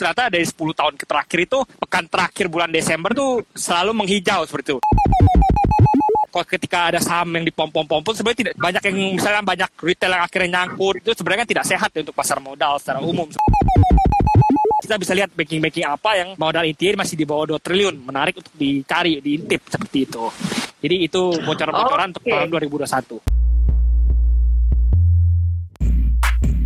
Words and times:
ternyata 0.00 0.32
dari 0.32 0.48
10 0.48 0.56
tahun 0.56 0.94
ke 0.96 1.04
terakhir 1.04 1.38
itu 1.44 1.58
pekan 1.76 2.08
terakhir 2.08 2.48
bulan 2.48 2.72
Desember 2.72 3.12
tuh 3.12 3.44
selalu 3.52 3.92
menghijau 3.92 4.48
seperti 4.48 4.72
itu. 4.72 4.78
Kalau 6.30 6.46
ketika 6.46 6.78
ada 6.88 7.00
saham 7.02 7.36
yang 7.36 7.44
dipom-pom-pom 7.44 8.00
sebenarnya 8.16 8.38
tidak 8.48 8.54
banyak 8.56 8.82
yang 8.88 8.96
misalnya 9.18 9.42
banyak 9.44 9.70
retail 9.82 10.14
yang 10.16 10.24
akhirnya 10.24 10.48
nyangkut 10.56 11.04
itu 11.04 11.12
sebenarnya 11.12 11.44
tidak 11.44 11.64
sehat 11.68 11.90
ya 11.92 12.00
untuk 12.00 12.16
pasar 12.16 12.40
modal 12.40 12.80
secara 12.80 13.04
umum. 13.04 13.28
Kita 14.80 14.96
bisa 14.96 15.12
lihat 15.12 15.36
banking-banking 15.36 15.84
apa 15.84 16.10
yang 16.16 16.28
modal 16.40 16.64
intinya 16.64 17.04
masih 17.04 17.20
di 17.20 17.28
bawah 17.28 17.52
2 17.52 17.60
triliun 17.60 18.00
menarik 18.00 18.40
untuk 18.40 18.54
dicari 18.56 19.20
diintip 19.20 19.68
seperti 19.68 20.08
itu. 20.08 20.24
Jadi 20.80 20.96
itu 21.04 21.22
bocoran-bocoran 21.44 22.08
okay. 22.16 22.16
untuk 22.16 22.24
tahun 22.24 22.48
2021 22.80 23.20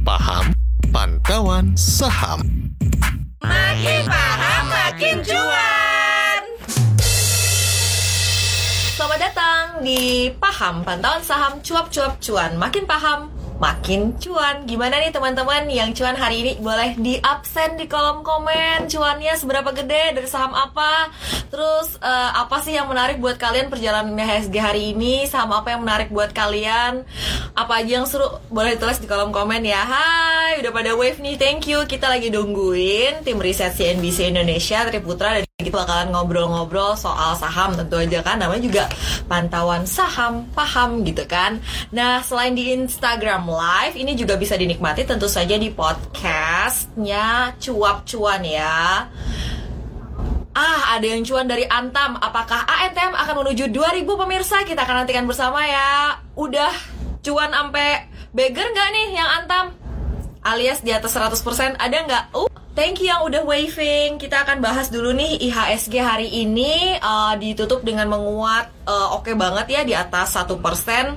Paham 0.06 0.44
Pantauan 0.94 1.74
Saham 1.74 2.63
Makin 3.44 4.02
paham 4.08 4.62
makin 4.72 5.16
cuan. 5.20 6.42
Selamat 8.96 9.18
datang 9.20 9.64
di 9.84 10.32
Paham 10.32 10.80
Pantauan 10.80 11.20
Saham 11.20 11.60
Cuap-Cuap 11.60 12.24
Cuan. 12.24 12.56
Makin 12.56 12.88
paham 12.88 13.28
makin 13.64 14.12
cuan. 14.20 14.68
Gimana 14.68 15.00
nih 15.00 15.08
teman-teman 15.08 15.64
yang 15.72 15.96
cuan 15.96 16.12
hari 16.12 16.44
ini 16.44 16.52
boleh 16.60 16.92
di 17.00 17.16
absen 17.24 17.80
di 17.80 17.88
kolom 17.88 18.20
komen 18.20 18.92
cuannya 18.92 19.32
seberapa 19.40 19.72
gede 19.72 20.20
dari 20.20 20.28
saham 20.28 20.52
apa? 20.52 21.08
Terus 21.48 21.96
uh, 22.04 22.30
apa 22.44 22.60
sih 22.60 22.76
yang 22.76 22.92
menarik 22.92 23.16
buat 23.24 23.40
kalian 23.40 23.72
perjalanan 23.72 24.12
HSG 24.20 24.56
hari 24.60 24.82
ini? 24.92 25.24
Saham 25.24 25.56
apa 25.56 25.72
yang 25.72 25.80
menarik 25.80 26.12
buat 26.12 26.36
kalian? 26.36 27.08
Apa 27.56 27.80
aja 27.80 28.04
yang 28.04 28.06
seru? 28.06 28.28
Boleh 28.52 28.76
tulis 28.76 29.00
di 29.00 29.08
kolom 29.08 29.32
komen 29.32 29.64
ya. 29.64 29.80
Hai, 29.80 30.60
udah 30.60 30.72
pada 30.74 30.92
wave 30.92 31.16
nih. 31.24 31.40
Thank 31.40 31.72
you. 31.72 31.88
Kita 31.88 32.12
lagi 32.12 32.28
nungguin 32.28 33.24
tim 33.24 33.40
riset 33.40 33.72
CNBC 33.72 34.28
Indonesia 34.28 34.84
Triputra 34.84 35.40
dan 35.40 35.53
kita 35.54 35.70
bakalan 35.70 36.10
ngobrol-ngobrol 36.10 36.98
soal 36.98 37.38
saham 37.38 37.78
tentu 37.78 37.94
aja 38.02 38.26
kan 38.26 38.42
namanya 38.42 38.66
juga 38.66 38.84
pantauan 39.30 39.86
saham 39.86 40.50
paham 40.50 41.06
gitu 41.06 41.22
kan 41.30 41.62
nah 41.94 42.18
selain 42.26 42.58
di 42.58 42.74
Instagram 42.74 43.46
live 43.46 43.94
ini 43.94 44.18
juga 44.18 44.34
bisa 44.34 44.58
dinikmati 44.58 45.06
tentu 45.06 45.30
saja 45.30 45.54
di 45.54 45.70
podcastnya 45.70 47.54
cuap 47.62 48.02
cuan 48.02 48.42
ya 48.42 49.06
Ah, 50.54 50.94
ada 50.94 51.10
yang 51.10 51.26
cuan 51.26 51.50
dari 51.50 51.66
Antam. 51.66 52.14
Apakah 52.14 52.62
ANTM 52.62 53.18
akan 53.18 53.42
menuju 53.42 53.74
2000 53.74 54.06
pemirsa? 54.06 54.62
Kita 54.62 54.86
akan 54.86 55.02
nantikan 55.02 55.26
bersama 55.26 55.66
ya. 55.66 56.22
Udah 56.38 56.70
cuan 57.26 57.50
sampai 57.50 58.06
beggar 58.30 58.62
nggak 58.70 58.88
nih 58.94 59.18
yang 59.18 59.42
Antam? 59.42 59.74
Alias 60.46 60.78
di 60.78 60.94
atas 60.94 61.10
100% 61.10 61.74
ada 61.74 61.96
nggak? 62.06 62.24
Uh, 62.38 62.46
Thank 62.74 63.06
you 63.06 63.06
yang 63.06 63.22
udah 63.22 63.46
waving. 63.46 64.18
Kita 64.18 64.42
akan 64.42 64.58
bahas 64.58 64.90
dulu 64.90 65.14
nih 65.14 65.38
IHSG 65.46 65.94
hari 66.02 66.26
ini 66.26 66.98
uh, 66.98 67.38
ditutup 67.38 67.86
dengan 67.86 68.10
menguat 68.10 68.66
uh, 68.82 69.14
oke 69.14 69.30
okay 69.30 69.38
banget 69.38 69.66
ya 69.70 69.80
di 69.86 69.94
atas 69.94 70.34
satu 70.34 70.58
persen. 70.58 71.14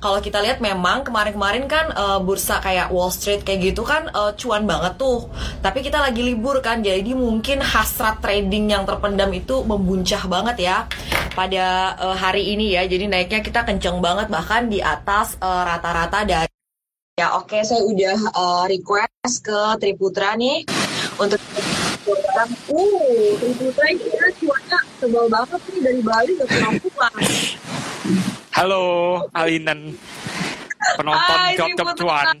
Kalau 0.00 0.24
kita 0.24 0.40
lihat 0.40 0.64
memang 0.64 1.04
kemarin-kemarin 1.04 1.68
kan 1.68 1.92
uh, 1.92 2.24
bursa 2.24 2.56
kayak 2.64 2.88
Wall 2.88 3.12
Street 3.12 3.44
kayak 3.44 3.76
gitu 3.76 3.84
kan 3.84 4.08
uh, 4.16 4.32
cuan 4.32 4.64
banget 4.64 4.96
tuh. 4.96 5.28
Tapi 5.60 5.84
kita 5.84 6.00
lagi 6.00 6.24
libur 6.24 6.64
kan, 6.64 6.80
jadi 6.80 7.12
mungkin 7.12 7.60
hasrat 7.60 8.24
trading 8.24 8.72
yang 8.72 8.88
terpendam 8.88 9.28
itu 9.36 9.60
membuncah 9.60 10.24
banget 10.24 10.56
ya 10.72 10.88
pada 11.36 12.00
uh, 12.00 12.16
hari 12.16 12.56
ini 12.56 12.80
ya. 12.80 12.88
Jadi 12.88 13.12
naiknya 13.12 13.44
kita 13.44 13.60
kenceng 13.68 14.00
banget 14.00 14.32
bahkan 14.32 14.72
di 14.72 14.80
atas 14.80 15.36
rata-rata 15.36 16.24
uh, 16.24 16.24
dari 16.24 16.53
Ya 17.14 17.30
oke, 17.38 17.46
okay, 17.46 17.62
saya 17.62 17.78
udah 17.86 18.18
uh, 18.34 18.64
request 18.66 19.46
ke 19.46 19.58
Triputra 19.78 20.34
nih 20.34 20.66
untuk 21.14 21.38
orang. 22.10 22.50
Uh, 22.66 23.38
Triputra 23.38 23.86
ini 23.86 24.10
ya 24.10 24.26
cuaca 24.34 24.78
tebal 24.98 25.26
banget 25.30 25.60
nih 25.62 25.78
dari 25.86 26.00
Bali 26.02 26.32
ke 26.34 26.44
Lampung 26.58 26.96
Halo, 28.50 28.82
Alinan. 29.30 29.94
Penonton 30.98 31.38
job-job 31.54 31.86
cuan. 32.02 32.34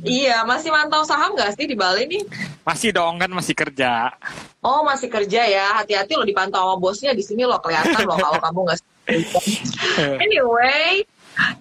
Iya, 0.00 0.48
masih 0.48 0.72
mantau 0.72 1.04
saham 1.04 1.36
gak 1.36 1.52
sih 1.60 1.68
di 1.68 1.76
Bali 1.76 2.08
nih? 2.08 2.24
Masih 2.64 2.88
dong, 2.96 3.20
kan 3.20 3.28
masih 3.28 3.52
kerja. 3.52 4.16
Oh, 4.64 4.80
masih 4.80 5.12
kerja 5.12 5.44
ya. 5.44 5.76
Hati-hati 5.76 6.16
lo 6.16 6.24
dipantau 6.24 6.72
sama 6.72 6.80
bosnya 6.80 7.12
di 7.12 7.20
sini 7.20 7.44
lo 7.44 7.60
kelihatan 7.60 8.00
lo 8.08 8.16
kalau 8.16 8.40
kamu 8.40 8.60
gak 8.64 8.80
Anyway, 10.24 11.04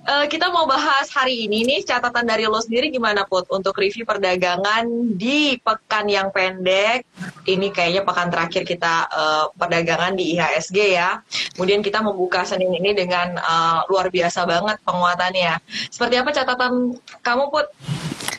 Uh, 0.08 0.26
kita 0.26 0.50
mau 0.50 0.66
bahas 0.66 1.06
hari 1.14 1.46
ini 1.46 1.62
nih 1.62 1.86
catatan 1.86 2.26
dari 2.26 2.50
lo 2.50 2.58
sendiri 2.58 2.90
gimana 2.90 3.30
Put 3.30 3.46
untuk 3.54 3.78
review 3.78 4.10
perdagangan 4.10 4.90
di 5.14 5.62
pekan 5.62 6.10
yang 6.10 6.34
pendek. 6.34 7.06
Ini 7.46 7.70
kayaknya 7.70 8.02
pekan 8.02 8.34
terakhir 8.34 8.66
kita 8.66 9.06
uh, 9.06 9.46
perdagangan 9.54 10.18
di 10.18 10.34
IHSG 10.34 10.78
ya. 10.98 11.22
Kemudian 11.54 11.86
kita 11.86 12.02
membuka 12.02 12.42
Senin 12.42 12.74
ini 12.74 12.98
dengan 12.98 13.38
uh, 13.38 13.86
luar 13.86 14.10
biasa 14.10 14.50
banget 14.50 14.82
penguatannya. 14.82 15.62
Seperti 15.94 16.16
apa 16.18 16.30
catatan 16.34 16.98
kamu 17.22 17.44
Put? 17.54 17.68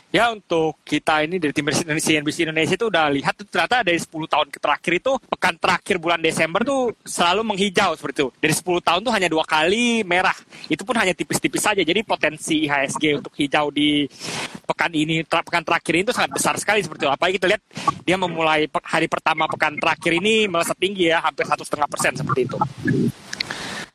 Ya 0.09 0.33
untuk 0.33 0.81
kita 0.81 1.21
ini 1.21 1.37
dari 1.37 1.53
tim 1.53 1.69
CNBC 1.69 2.49
Indonesia 2.49 2.73
itu 2.73 2.89
udah 2.89 3.13
lihat 3.13 3.37
tuh 3.37 3.45
ternyata 3.45 3.85
dari 3.85 4.01
10 4.01 4.09
tahun 4.09 4.49
ke 4.49 4.57
terakhir 4.57 4.93
itu 4.97 5.13
pekan 5.29 5.53
terakhir 5.53 5.95
bulan 6.01 6.17
Desember 6.17 6.65
tuh 6.65 6.97
selalu 7.05 7.45
menghijau 7.45 7.93
seperti 7.93 8.25
itu. 8.25 8.27
Dari 8.41 8.53
10 8.57 8.81
tahun 8.81 9.01
tuh 9.05 9.13
hanya 9.13 9.29
dua 9.29 9.45
kali 9.45 10.01
merah. 10.01 10.33
Itu 10.65 10.81
pun 10.81 10.97
hanya 10.97 11.13
tipis-tipis 11.13 11.61
saja. 11.61 11.85
Jadi 11.85 12.01
potensi 12.01 12.65
IHSG 12.65 13.21
untuk 13.21 13.37
hijau 13.37 13.69
di 13.69 14.09
pekan 14.65 14.89
ini 14.97 15.21
pekan 15.29 15.61
terakhir 15.61 15.93
ini 15.93 16.03
tuh 16.09 16.15
sangat 16.17 16.31
besar 16.33 16.57
sekali 16.57 16.81
seperti 16.81 17.05
itu. 17.05 17.13
Apalagi 17.13 17.37
kita 17.37 17.47
lihat 17.53 17.61
dia 18.01 18.17
memulai 18.17 18.65
hari 18.89 19.05
pertama 19.05 19.45
pekan 19.45 19.77
terakhir 19.77 20.17
ini 20.17 20.49
melesat 20.49 20.73
tinggi 20.81 21.13
ya 21.13 21.21
hampir 21.21 21.45
satu 21.45 21.61
setengah 21.61 21.85
persen 21.85 22.17
seperti 22.17 22.49
itu. 22.49 22.57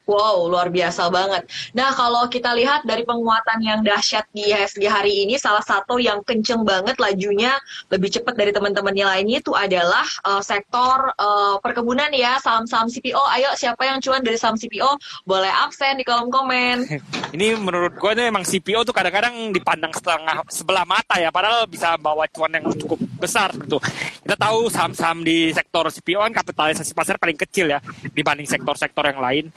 Wow, 0.05 0.53
luar 0.53 0.69
biasa 0.69 1.09
banget. 1.09 1.49
Nah, 1.73 1.89
kalau 1.97 2.29
kita 2.29 2.53
lihat 2.53 2.85
dari 2.85 3.09
penguatan 3.09 3.57
yang 3.65 3.81
dahsyat 3.81 4.29
di 4.37 4.53
IHSG 4.53 4.85
hari 4.85 5.25
ini, 5.25 5.41
salah 5.41 5.65
satu 5.65 5.97
yang 5.97 6.21
kenceng 6.21 6.61
banget 6.61 7.01
lajunya 7.01 7.57
lebih 7.89 8.13
cepat 8.13 8.37
dari 8.37 8.53
teman-temannya 8.53 9.01
lainnya 9.01 9.41
itu 9.41 9.57
adalah 9.57 10.05
uh, 10.29 10.45
sektor 10.45 11.09
uh, 11.17 11.57
perkebunan 11.65 12.13
ya, 12.13 12.37
saham-saham 12.37 12.93
CPO. 12.93 13.17
Ayo, 13.33 13.57
siapa 13.57 13.89
yang 13.89 13.97
cuan 14.05 14.21
dari 14.21 14.37
saham 14.37 14.61
CPO? 14.61 15.01
Boleh 15.25 15.49
absen 15.49 15.97
di 15.97 16.05
kolom 16.05 16.29
komen. 16.29 16.85
Ini 17.35 17.57
menurut 17.57 17.97
gue 17.97 18.13
memang 18.29 18.45
CPO 18.45 18.85
tuh 18.85 18.93
kadang-kadang 18.93 19.57
dipandang 19.57 19.97
setengah 19.97 20.45
sebelah 20.53 20.85
mata 20.85 21.17
ya, 21.17 21.33
padahal 21.33 21.65
bisa 21.65 21.97
bawa 21.97 22.29
cuan 22.29 22.53
yang 22.53 22.69
cukup 22.77 23.01
besar 23.17 23.57
gitu. 23.57 23.81
Kita 24.21 24.37
tahu 24.37 24.69
saham-saham 24.69 25.25
di 25.25 25.49
sektor 25.57 25.89
CPO 25.89 26.21
kan 26.29 26.45
kapitalisasi 26.45 26.93
pasar 26.93 27.17
paling 27.17 27.41
kecil 27.41 27.73
ya 27.73 27.81
dibanding 28.13 28.45
sektor-sektor 28.45 29.09
yang 29.09 29.25
lain. 29.25 29.49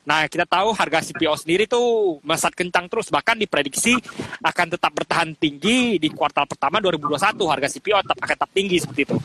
Nah, 0.00 0.26
kita 0.26 0.48
tahu 0.48 0.72
harga 0.74 1.04
CPO 1.06 1.36
sendiri 1.38 1.68
tuh 1.68 2.18
melesat 2.24 2.56
kencang 2.56 2.88
terus, 2.90 3.12
bahkan 3.12 3.38
diprediksi 3.38 3.94
akan 4.42 4.66
tetap 4.74 4.90
bertahan 4.90 5.36
tinggi 5.36 6.00
di 6.00 6.08
kuartal 6.10 6.48
pertama 6.48 6.80
2021 6.82 7.46
harga 7.46 7.68
CPO 7.68 7.98
tetap 8.02 8.18
akan 8.18 8.36
tetap 8.36 8.50
tinggi 8.50 8.76
seperti 8.80 9.00
itu. 9.06 9.16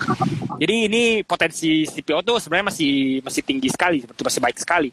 Jadi 0.61 0.75
ini 0.91 1.03
potensi 1.25 1.83
CPO 1.89 2.21
tuh 2.21 2.37
sebenarnya 2.37 2.69
masih 2.69 2.93
masih 3.23 3.41
tinggi 3.41 3.69
sekali, 3.71 4.03
seperti 4.03 4.21
masih 4.21 4.41
baik 4.43 4.57
sekali. 4.59 4.89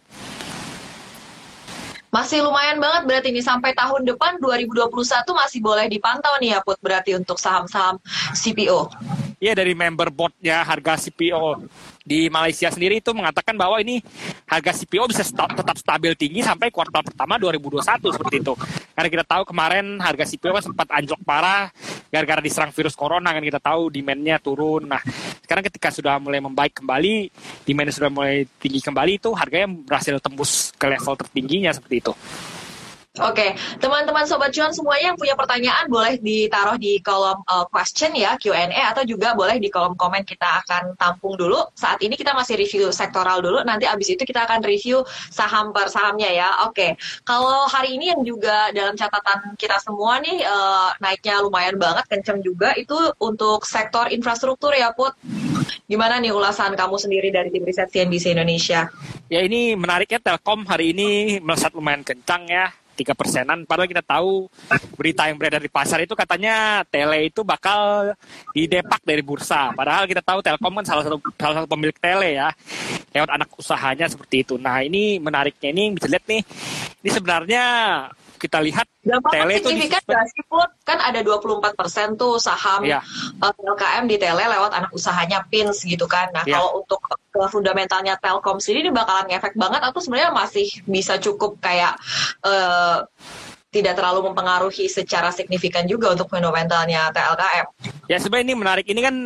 Masih 2.12 2.44
lumayan 2.44 2.76
banget 2.76 3.08
berarti 3.08 3.28
ini 3.32 3.40
sampai 3.40 3.72
tahun 3.72 4.04
depan 4.04 4.36
2021 4.36 4.92
masih 5.32 5.64
boleh 5.64 5.88
dipantau 5.88 6.36
nih 6.44 6.52
ya 6.52 6.58
Put 6.60 6.76
berarti 6.84 7.16
untuk 7.16 7.40
saham-saham 7.40 7.96
CPO. 8.36 8.92
Iya 9.40 9.56
dari 9.56 9.72
member 9.72 10.12
boardnya 10.12 10.60
harga 10.60 11.08
CPO 11.08 11.64
di 12.02 12.26
Malaysia 12.26 12.68
sendiri 12.68 12.98
itu 12.98 13.14
mengatakan 13.14 13.54
bahwa 13.54 13.78
ini 13.78 14.02
harga 14.50 14.74
CPO 14.82 15.06
bisa 15.06 15.22
sta 15.22 15.46
tetap 15.46 15.78
stabil 15.78 16.12
tinggi 16.18 16.42
sampai 16.42 16.74
kuartal 16.74 17.06
pertama 17.06 17.38
2021 17.38 18.14
seperti 18.14 18.36
itu. 18.42 18.54
Karena 18.92 19.08
kita 19.08 19.24
tahu 19.24 19.42
kemarin 19.48 19.98
harga 20.02 20.24
CPO 20.26 20.52
kan 20.58 20.64
sempat 20.66 20.86
anjlok 20.90 21.22
parah 21.22 21.70
gara-gara 22.12 22.44
diserang 22.44 22.74
virus 22.74 22.92
corona 22.92 23.32
kan 23.32 23.40
kita 23.40 23.62
tahu 23.62 23.88
demandnya 23.88 24.36
turun. 24.42 24.90
Nah 24.90 25.00
sekarang 25.40 25.64
ketika 25.64 25.88
sudah 25.94 26.18
mulai 26.18 26.42
membaik 26.42 26.82
kembali, 26.82 27.30
demandnya 27.64 27.94
sudah 27.94 28.10
mulai 28.10 28.44
tinggi 28.58 28.82
kembali 28.82 29.12
itu 29.22 29.30
harganya 29.32 29.70
berhasil 29.70 30.18
tembus 30.18 30.74
ke 30.76 30.86
level 30.90 31.14
tertingginya 31.16 31.70
seperti 31.72 32.02
itu. 32.02 32.12
Oke, 33.20 33.52
teman-teman 33.76 34.24
sobat 34.24 34.56
cuan 34.56 34.72
semuanya 34.72 35.12
yang 35.12 35.20
punya 35.20 35.36
pertanyaan 35.36 35.84
boleh 35.84 36.16
ditaruh 36.16 36.80
di 36.80 36.96
kolom 37.04 37.44
uh, 37.44 37.68
question 37.68 38.08
ya 38.16 38.40
Q&A 38.40 38.72
atau 38.88 39.04
juga 39.04 39.36
boleh 39.36 39.60
di 39.60 39.68
kolom 39.68 39.92
komen 40.00 40.24
kita 40.24 40.64
akan 40.64 40.96
tampung 40.96 41.36
dulu. 41.36 41.60
Saat 41.76 42.00
ini 42.00 42.16
kita 42.16 42.32
masih 42.32 42.56
review 42.56 42.88
sektoral 42.88 43.44
dulu, 43.44 43.60
nanti 43.68 43.84
abis 43.84 44.16
itu 44.16 44.24
kita 44.24 44.48
akan 44.48 44.64
review 44.64 45.04
saham 45.28 45.76
per 45.76 45.92
sahamnya 45.92 46.32
ya. 46.32 46.64
Oke, 46.64 46.96
kalau 47.28 47.68
hari 47.68 48.00
ini 48.00 48.16
yang 48.16 48.24
juga 48.24 48.72
dalam 48.72 48.96
catatan 48.96 49.60
kita 49.60 49.76
semua 49.84 50.16
nih 50.16 50.48
uh, 50.48 50.96
naiknya 50.96 51.44
lumayan 51.44 51.76
banget, 51.76 52.08
kenceng 52.08 52.40
juga 52.40 52.72
itu 52.80 52.96
untuk 53.20 53.68
sektor 53.68 54.08
infrastruktur 54.08 54.72
ya 54.72 54.88
Put. 54.96 55.12
Gimana 55.84 56.16
nih 56.16 56.32
ulasan 56.32 56.72
kamu 56.72 56.96
sendiri 56.96 57.28
dari 57.28 57.52
tim 57.52 57.60
riset 57.60 57.92
CNBC 57.92 58.32
Indonesia? 58.32 58.88
Ya 59.28 59.44
ini 59.44 59.76
menariknya 59.76 60.16
Telkom 60.16 60.64
hari 60.64 60.96
ini 60.96 61.36
melesat 61.44 61.76
lumayan 61.76 62.00
kencang 62.00 62.48
ya 62.48 62.72
tiga 63.02 63.18
persenan. 63.18 63.66
Padahal 63.66 63.90
kita 63.90 64.06
tahu 64.06 64.46
berita 64.94 65.26
yang 65.26 65.36
beredar 65.36 65.58
di 65.58 65.66
pasar 65.66 65.98
itu 66.06 66.14
katanya 66.14 66.86
tele 66.86 67.26
itu 67.26 67.42
bakal 67.42 68.14
didepak 68.54 69.02
dari 69.02 69.20
bursa. 69.26 69.74
Padahal 69.74 70.06
kita 70.06 70.22
tahu 70.22 70.38
Telkom 70.38 70.78
kan 70.78 70.86
salah 70.86 71.02
satu 71.02 71.18
salah 71.34 71.54
satu 71.62 71.68
pemilik 71.68 71.96
tele 71.98 72.38
ya, 72.38 72.48
lewat 73.10 73.30
anak 73.34 73.48
usahanya 73.58 74.06
seperti 74.06 74.46
itu. 74.46 74.54
Nah 74.56 74.78
ini 74.80 75.18
menariknya 75.18 75.74
ini 75.74 75.98
bisa 75.98 76.06
lihat 76.06 76.24
nih, 76.30 76.42
ini 77.02 77.10
sebenarnya 77.10 77.64
kita 78.42 78.58
lihat 78.58 78.90
Dampaknya 79.06 79.46
tele 79.46 79.54
itu 79.62 79.68
signifikan 79.70 80.02
gak 80.02 80.26
sih 80.34 80.42
Put? 80.50 80.70
Kan 80.82 80.98
ada 80.98 81.22
24% 81.22 82.18
tuh 82.18 82.42
saham 82.42 82.82
Iya. 82.82 82.98
uh, 83.38 83.54
LKM 83.54 84.10
di 84.10 84.18
tele 84.18 84.42
lewat 84.42 84.74
anak 84.74 84.90
usahanya 84.90 85.46
PINS 85.46 85.86
gitu 85.86 86.10
kan. 86.10 86.34
Nah 86.34 86.42
Iya. 86.42 86.58
kalau 86.58 86.82
untuk 86.82 86.98
fundamentalnya 87.54 88.18
Telkom 88.18 88.58
sendiri 88.58 88.90
ini 88.90 88.92
bakalan 88.92 89.30
ngefek 89.30 89.54
banget 89.54 89.82
atau 89.86 90.02
sebenarnya 90.02 90.34
masih 90.34 90.66
bisa 90.90 91.22
cukup 91.22 91.62
kayak 91.62 91.94
uh, 92.42 93.06
tidak 93.72 93.96
terlalu 93.96 94.28
mempengaruhi 94.28 94.84
secara 94.90 95.32
signifikan 95.32 95.88
juga 95.88 96.12
untuk 96.12 96.28
fundamentalnya 96.28 97.08
TLKM. 97.14 97.66
Ya 98.10 98.20
sebenarnya 98.20 98.46
ini 98.52 98.56
menarik. 98.58 98.84
Ini 98.84 99.00
kan 99.00 99.16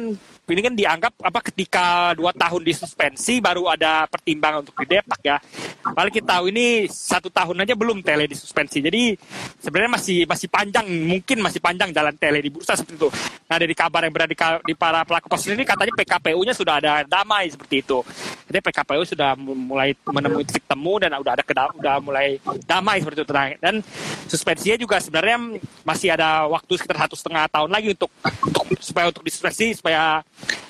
ini 0.54 0.62
kan 0.62 0.74
dianggap 0.78 1.12
apa 1.26 1.40
ketika 1.42 2.14
dua 2.14 2.30
tahun 2.30 2.62
disuspensi 2.62 3.42
baru 3.42 3.66
ada 3.66 4.06
pertimbangan 4.06 4.62
untuk 4.62 4.78
didepak 4.78 5.18
ya. 5.26 5.42
Padahal 5.82 6.10
kita 6.14 6.38
tahu 6.38 6.44
ini 6.54 6.86
satu 6.86 7.26
tahun 7.34 7.66
aja 7.66 7.74
belum 7.74 7.98
tele 8.06 8.30
disuspensi. 8.30 8.78
Jadi 8.78 9.18
sebenarnya 9.58 9.98
masih 9.98 10.18
masih 10.22 10.46
panjang, 10.46 10.86
mungkin 10.86 11.42
masih 11.42 11.58
panjang 11.58 11.90
jalan 11.90 12.14
tele 12.14 12.38
di 12.38 12.50
bursa 12.54 12.78
seperti 12.78 12.94
itu. 12.94 13.08
Nah 13.50 13.56
dari 13.58 13.74
kabar 13.74 14.06
yang 14.06 14.14
berada 14.14 14.30
di, 14.30 14.38
di 14.38 14.74
para 14.78 15.02
pelaku 15.02 15.26
pasar 15.26 15.58
ini 15.58 15.66
katanya 15.66 15.94
PKPU-nya 15.98 16.54
sudah 16.54 16.74
ada 16.78 16.92
damai 17.02 17.50
seperti 17.50 17.82
itu. 17.82 17.98
Jadi 18.46 18.58
PKPU 18.62 19.02
sudah 19.02 19.34
mu- 19.34 19.58
mulai 19.58 19.98
menemui 20.06 20.46
titik 20.46 20.62
temu 20.70 20.94
dan 21.02 21.10
udah 21.18 21.32
ada 21.34 21.42
keda- 21.42 21.74
udah 21.74 21.96
mulai 21.98 22.38
damai 22.62 23.02
seperti 23.02 23.26
itu. 23.26 23.34
Nah, 23.34 23.50
Dan 23.58 23.82
suspensinya 24.30 24.78
juga 24.78 25.02
sebenarnya 25.02 25.58
masih 25.82 26.14
ada 26.14 26.46
waktu 26.46 26.78
sekitar 26.78 27.06
satu 27.06 27.18
setengah 27.18 27.50
tahun 27.50 27.70
lagi 27.70 27.98
untuk, 27.98 28.10
untuk 28.46 28.62
supaya 28.78 29.10
untuk 29.10 29.26
disuspensi 29.26 29.74
supaya 29.74 30.22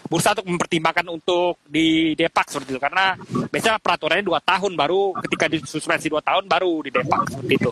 bursa 0.06 0.32
untuk 0.38 0.46
mempertimbangkan 0.46 1.06
untuk 1.10 1.60
di 1.66 2.14
depak 2.14 2.46
seperti 2.48 2.78
itu 2.78 2.80
karena 2.82 3.18
biasanya 3.50 3.78
peraturannya 3.82 4.24
dua 4.26 4.40
tahun 4.42 4.72
baru 4.74 5.14
ketika 5.26 5.46
disuspensi 5.50 6.06
dua 6.10 6.22
tahun 6.22 6.46
baru 6.46 6.82
di 6.86 6.90
depak 6.94 7.20
seperti 7.30 7.54
itu. 7.58 7.70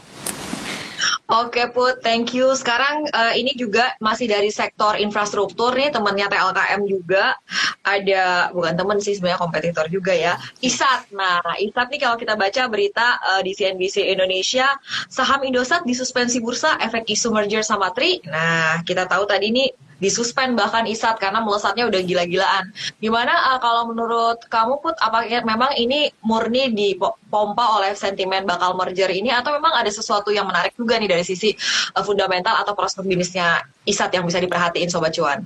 Oke 1.25 1.72
Put, 1.72 2.04
thank 2.04 2.36
you. 2.36 2.52
Sekarang 2.52 3.08
eh, 3.08 3.40
ini 3.40 3.56
juga 3.56 3.96
masih 3.96 4.28
dari 4.28 4.52
sektor 4.52 5.00
infrastruktur 5.00 5.72
nih 5.72 5.88
temannya 5.88 6.28
TLKM 6.28 6.82
juga 6.84 7.32
ada 7.81 8.52
bukan 8.52 8.76
temen 8.76 8.98
sih 9.00 9.16
sebenarnya 9.16 9.40
kompetitor 9.40 9.88
juga 9.88 10.12
ya. 10.12 10.37
ISAT. 10.60 11.16
Nah, 11.16 11.40
ISAT 11.56 11.88
nih 11.96 12.00
kalau 12.04 12.16
kita 12.20 12.37
baca 12.37 12.62
berita 12.69 13.16
eh, 13.37 13.40
di 13.40 13.56
CNBC 13.56 14.04
Indonesia 14.12 14.69
saham 15.08 15.48
Indosat 15.48 15.88
disuspensi 15.88 16.44
bursa 16.44 16.76
efek 16.80 17.08
isu 17.08 17.32
merger 17.32 17.64
sama 17.64 17.88
Tri. 17.96 18.20
Nah, 18.28 18.84
kita 18.84 19.08
tahu 19.08 19.25
tadi 19.25 19.48
nih 19.48 19.69
disuspend 20.02 20.58
bahkan 20.58 20.85
ISAT 20.87 21.19
karena 21.19 21.43
melesatnya 21.43 21.87
udah 21.87 22.00
gila-gilaan. 22.02 22.64
Gimana 22.99 23.32
eh, 23.55 23.58
kalau 23.62 23.91
menurut 23.91 24.43
kamu 24.50 24.76
Put, 24.82 24.99
apa 25.00 25.25
memang 25.46 25.73
ini 25.79 26.11
murni 26.26 26.75
dipompa 26.75 27.81
oleh 27.81 27.96
sentimen 27.96 28.44
bakal 28.44 28.75
merger 28.76 29.08
ini 29.08 29.31
atau 29.32 29.55
memang 29.55 29.73
ada 29.73 29.88
sesuatu 29.88 30.35
yang 30.35 30.44
menarik 30.44 30.75
juga 30.76 30.99
nih 30.99 31.08
dari 31.08 31.25
sisi 31.25 31.55
eh, 31.94 32.05
fundamental 32.05 32.58
atau 32.61 32.75
prospek 32.76 33.06
bisnisnya 33.06 33.64
ISAT 33.84 34.10
yang 34.16 34.25
bisa 34.25 34.40
diperhatiin 34.40 34.88
Sobat 34.88 35.12
Cuan? 35.12 35.44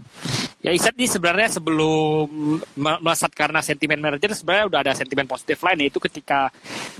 Ya 0.58 0.74
Iset 0.74 0.90
ini 0.98 1.06
sebenarnya 1.06 1.54
sebelum 1.54 2.26
me- 2.74 2.98
melesat 2.98 3.30
karena 3.30 3.62
sentimen 3.62 4.02
merger 4.02 4.34
sebenarnya 4.34 4.66
udah 4.66 4.80
ada 4.82 4.92
sentimen 4.98 5.22
positif 5.22 5.62
lain 5.62 5.86
yaitu 5.86 6.02
ketika 6.02 6.50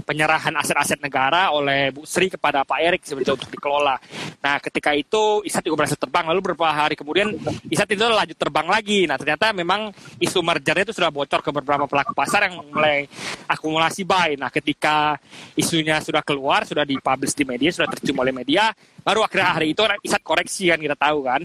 penyerahan 0.06 0.54
aset-aset 0.62 1.02
negara 1.02 1.50
oleh 1.50 1.90
Bu 1.90 2.06
Sri 2.06 2.30
kepada 2.30 2.62
Pak 2.62 2.78
Erik 2.78 3.02
sebenarnya 3.02 3.34
untuk 3.34 3.50
dikelola. 3.50 3.98
Nah 4.38 4.62
ketika 4.62 4.94
itu 4.94 5.42
Isat 5.42 5.66
juga 5.66 5.82
berhasil 5.82 5.98
terbang 5.98 6.30
lalu 6.30 6.38
beberapa 6.38 6.70
hari 6.70 6.94
kemudian 6.94 7.34
Isat 7.66 7.90
itu 7.90 8.06
lanjut 8.06 8.38
terbang 8.38 8.66
lagi. 8.70 9.10
Nah 9.10 9.18
ternyata 9.18 9.50
memang 9.50 9.90
isu 10.22 10.38
mergernya 10.38 10.86
itu 10.86 10.94
sudah 10.94 11.10
bocor 11.10 11.42
ke 11.42 11.50
beberapa 11.50 11.90
pelaku 11.90 12.14
pasar 12.14 12.46
yang 12.46 12.62
mulai 12.62 13.10
akumulasi 13.50 14.06
buy. 14.06 14.38
Nah 14.38 14.54
ketika 14.54 15.18
isunya 15.58 15.98
sudah 15.98 16.22
keluar 16.22 16.62
sudah 16.62 16.86
dipublish 16.86 17.34
di 17.34 17.42
media 17.42 17.74
sudah 17.74 17.90
tercium 17.90 18.22
oleh 18.22 18.30
media 18.30 18.70
baru 19.02 19.26
akhirnya 19.26 19.50
hari 19.50 19.74
itu 19.74 19.82
Isat 20.06 20.22
koreksi 20.22 20.70
kan 20.70 20.78
kita 20.78 20.94
tahu 20.94 21.26
kan. 21.28 21.42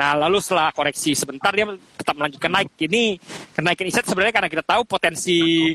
Nah 0.00 0.10
lalu 0.16 0.40
setelah 0.40 0.72
koreksi 0.72 1.12
sebentar 1.12 1.52
dia 1.52 1.68
tetap 2.00 2.14
melanjutkan 2.16 2.48
naik. 2.48 2.72
Ini 2.80 3.20
kenaikan 3.52 3.86
Isat 3.86 4.08
sebenarnya 4.08 4.34
karena 4.34 4.48
kita 4.48 4.64
tahu 4.64 4.82
potensi 4.88 5.70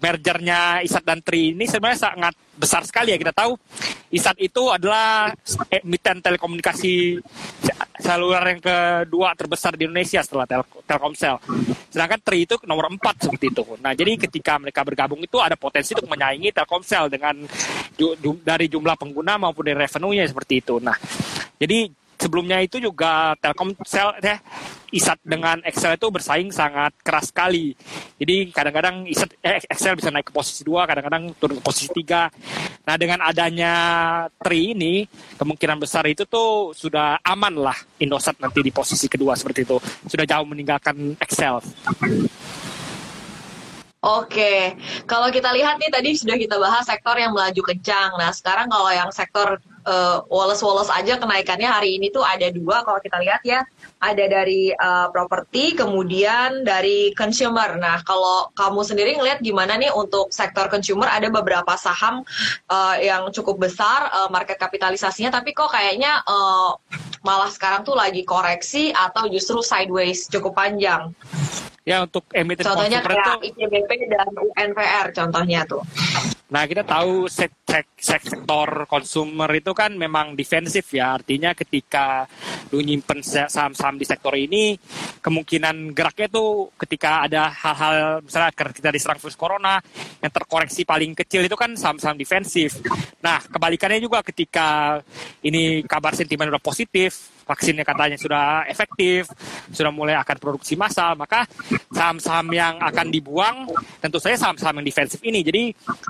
mergernya 0.00 0.80
Isat 0.82 1.04
dan 1.04 1.20
Tri 1.20 1.52
ini 1.52 1.68
sebenarnya 1.68 2.10
sangat 2.10 2.34
besar 2.56 2.82
sekali 2.88 3.12
ya 3.12 3.18
kita 3.20 3.36
tahu 3.36 3.54
Isat 4.10 4.34
itu 4.42 4.66
adalah 4.72 5.30
emiten 5.70 6.18
telekomunikasi 6.18 7.20
saluran 8.00 8.58
yang 8.58 8.62
kedua 8.64 9.36
terbesar 9.36 9.76
di 9.76 9.86
Indonesia 9.86 10.18
setelah 10.24 10.48
Tel 10.48 10.66
Telkomsel. 10.82 11.38
Sedangkan 11.92 12.18
Tri 12.18 12.48
itu 12.48 12.58
nomor 12.66 12.90
4 12.90 13.28
seperti 13.28 13.54
itu. 13.54 13.62
Nah, 13.78 13.92
jadi 13.94 14.18
ketika 14.18 14.58
mereka 14.58 14.82
bergabung 14.82 15.20
itu 15.22 15.38
ada 15.38 15.54
potensi 15.54 15.94
untuk 15.94 16.10
menyaingi 16.10 16.50
Telkomsel 16.50 17.06
dengan 17.06 17.38
ju- 17.94 18.16
dari 18.42 18.66
jumlah 18.66 18.96
pengguna 18.98 19.38
maupun 19.38 19.62
dari 19.62 19.78
revenue-nya 19.78 20.26
seperti 20.26 20.64
itu. 20.64 20.82
Nah, 20.82 20.96
jadi 21.60 21.86
sebelumnya 22.20 22.60
itu 22.60 22.76
juga 22.76 23.32
Telkomsel 23.40 24.20
eh, 24.20 24.38
Isat 24.92 25.22
dengan 25.24 25.62
Excel 25.64 25.96
itu 25.96 26.06
bersaing 26.12 26.50
sangat 26.52 26.92
keras 27.00 27.32
sekali. 27.32 27.72
Jadi 28.20 28.52
kadang-kadang 28.52 29.08
Isat 29.08 29.32
eh, 29.40 29.64
Excel 29.64 29.96
bisa 29.96 30.12
naik 30.12 30.28
ke 30.28 30.34
posisi 30.36 30.60
2, 30.66 30.84
kadang-kadang 30.84 31.32
turun 31.40 31.56
ke 31.58 31.64
posisi 31.64 31.88
3. 31.88 32.84
Nah, 32.84 32.96
dengan 33.00 33.24
adanya 33.24 33.72
Tri 34.36 34.76
ini, 34.76 35.06
kemungkinan 35.40 35.80
besar 35.80 36.04
itu 36.10 36.26
tuh 36.28 36.76
sudah 36.76 37.22
aman 37.24 37.54
lah 37.56 37.78
Indosat 38.02 38.36
nanti 38.42 38.60
di 38.60 38.74
posisi 38.74 39.08
kedua 39.08 39.32
seperti 39.38 39.64
itu. 39.64 39.80
Sudah 40.04 40.26
jauh 40.28 40.44
meninggalkan 40.44 41.16
Excel. 41.16 41.62
Oke, 44.00 44.80
kalau 45.04 45.28
kita 45.28 45.52
lihat 45.52 45.76
nih 45.76 45.92
tadi 45.92 46.16
sudah 46.16 46.40
kita 46.40 46.56
bahas 46.56 46.88
sektor 46.88 47.20
yang 47.20 47.36
melaju 47.36 47.60
kencang. 47.68 48.16
Nah, 48.16 48.32
sekarang 48.32 48.72
kalau 48.72 48.88
yang 48.88 49.12
sektor 49.12 49.60
eh, 49.60 50.18
woles-woles 50.32 50.88
aja 50.88 51.20
kenaikannya 51.20 51.68
hari 51.68 52.00
ini 52.00 52.08
tuh 52.08 52.24
ada 52.24 52.48
dua 52.48 52.80
kalau 52.80 52.96
kita 53.04 53.20
lihat 53.20 53.44
ya. 53.44 53.60
Ada 54.00 54.24
dari 54.24 54.72
eh, 54.72 55.06
properti, 55.12 55.76
kemudian 55.76 56.64
dari 56.64 57.12
consumer. 57.12 57.76
Nah, 57.76 58.00
kalau 58.00 58.48
kamu 58.56 58.80
sendiri 58.88 59.20
ngelihat 59.20 59.44
gimana 59.44 59.76
nih 59.76 59.92
untuk 59.92 60.32
sektor 60.32 60.72
consumer 60.72 61.12
ada 61.12 61.28
beberapa 61.28 61.76
saham 61.76 62.24
eh, 62.72 63.04
yang 63.04 63.28
cukup 63.36 63.68
besar 63.68 64.08
eh, 64.08 64.28
market 64.32 64.56
kapitalisasinya, 64.56 65.28
tapi 65.28 65.52
kok 65.52 65.76
kayaknya 65.76 66.24
eh, 66.24 66.70
malah 67.20 67.52
sekarang 67.52 67.84
tuh 67.84 68.00
lagi 68.00 68.24
koreksi 68.24 68.96
atau 68.96 69.28
justru 69.28 69.60
sideways 69.60 70.24
cukup 70.32 70.56
panjang. 70.56 71.12
Ya 71.80 72.04
untuk 72.04 72.28
emiten 72.36 72.60
Contohnya 72.60 73.00
consumer 73.00 73.16
itu 73.16 73.24
kayak 73.24 73.40
ICBP 73.56 73.90
dan 74.12 74.28
UNVR 74.36 75.06
contohnya 75.16 75.60
tuh. 75.64 75.80
Nah, 76.50 76.66
kita 76.66 76.82
tahu 76.82 77.30
sek 77.30 77.62
sek- 77.62 77.94
sek- 77.96 78.26
sektor 78.26 78.84
konsumer 78.90 79.46
itu 79.54 79.70
kan 79.70 79.94
memang 79.94 80.34
defensif 80.34 80.90
ya. 80.90 81.14
Artinya 81.14 81.54
ketika 81.54 82.26
lu 82.74 82.82
nyimpen 82.82 83.22
saham-saham 83.22 83.94
di 83.94 84.04
sektor 84.04 84.34
ini, 84.34 84.74
kemungkinan 85.22 85.94
geraknya 85.94 86.26
tuh 86.26 86.74
ketika 86.74 87.24
ada 87.30 87.48
hal-hal 87.54 88.26
misalnya 88.26 88.50
karena 88.50 88.72
kita 88.74 88.90
diserang 88.90 89.22
virus 89.22 89.38
corona, 89.38 89.78
yang 90.18 90.32
terkoreksi 90.34 90.82
paling 90.82 91.14
kecil 91.14 91.46
itu 91.46 91.54
kan 91.54 91.72
saham-saham 91.78 92.18
defensif. 92.18 92.82
Nah, 93.22 93.38
kebalikannya 93.40 94.02
juga 94.02 94.20
ketika 94.26 94.98
ini 95.46 95.86
kabar 95.86 96.18
sentimen 96.18 96.50
udah 96.50 96.62
positif, 96.62 97.39
vaksinnya 97.44 97.84
katanya 97.84 98.16
sudah 98.16 98.64
efektif, 98.66 99.28
sudah 99.70 99.92
mulai 99.92 100.16
akan 100.18 100.36
produksi 100.38 100.74
massal, 100.74 101.14
maka 101.18 101.44
saham-saham 101.90 102.46
yang 102.54 102.74
akan 102.80 103.06
dibuang 103.08 103.68
tentu 104.00 104.22
saja 104.22 104.36
saham-saham 104.48 104.80
yang 104.82 104.86
defensif 104.86 105.20
ini. 105.22 105.44
Jadi 105.44 105.62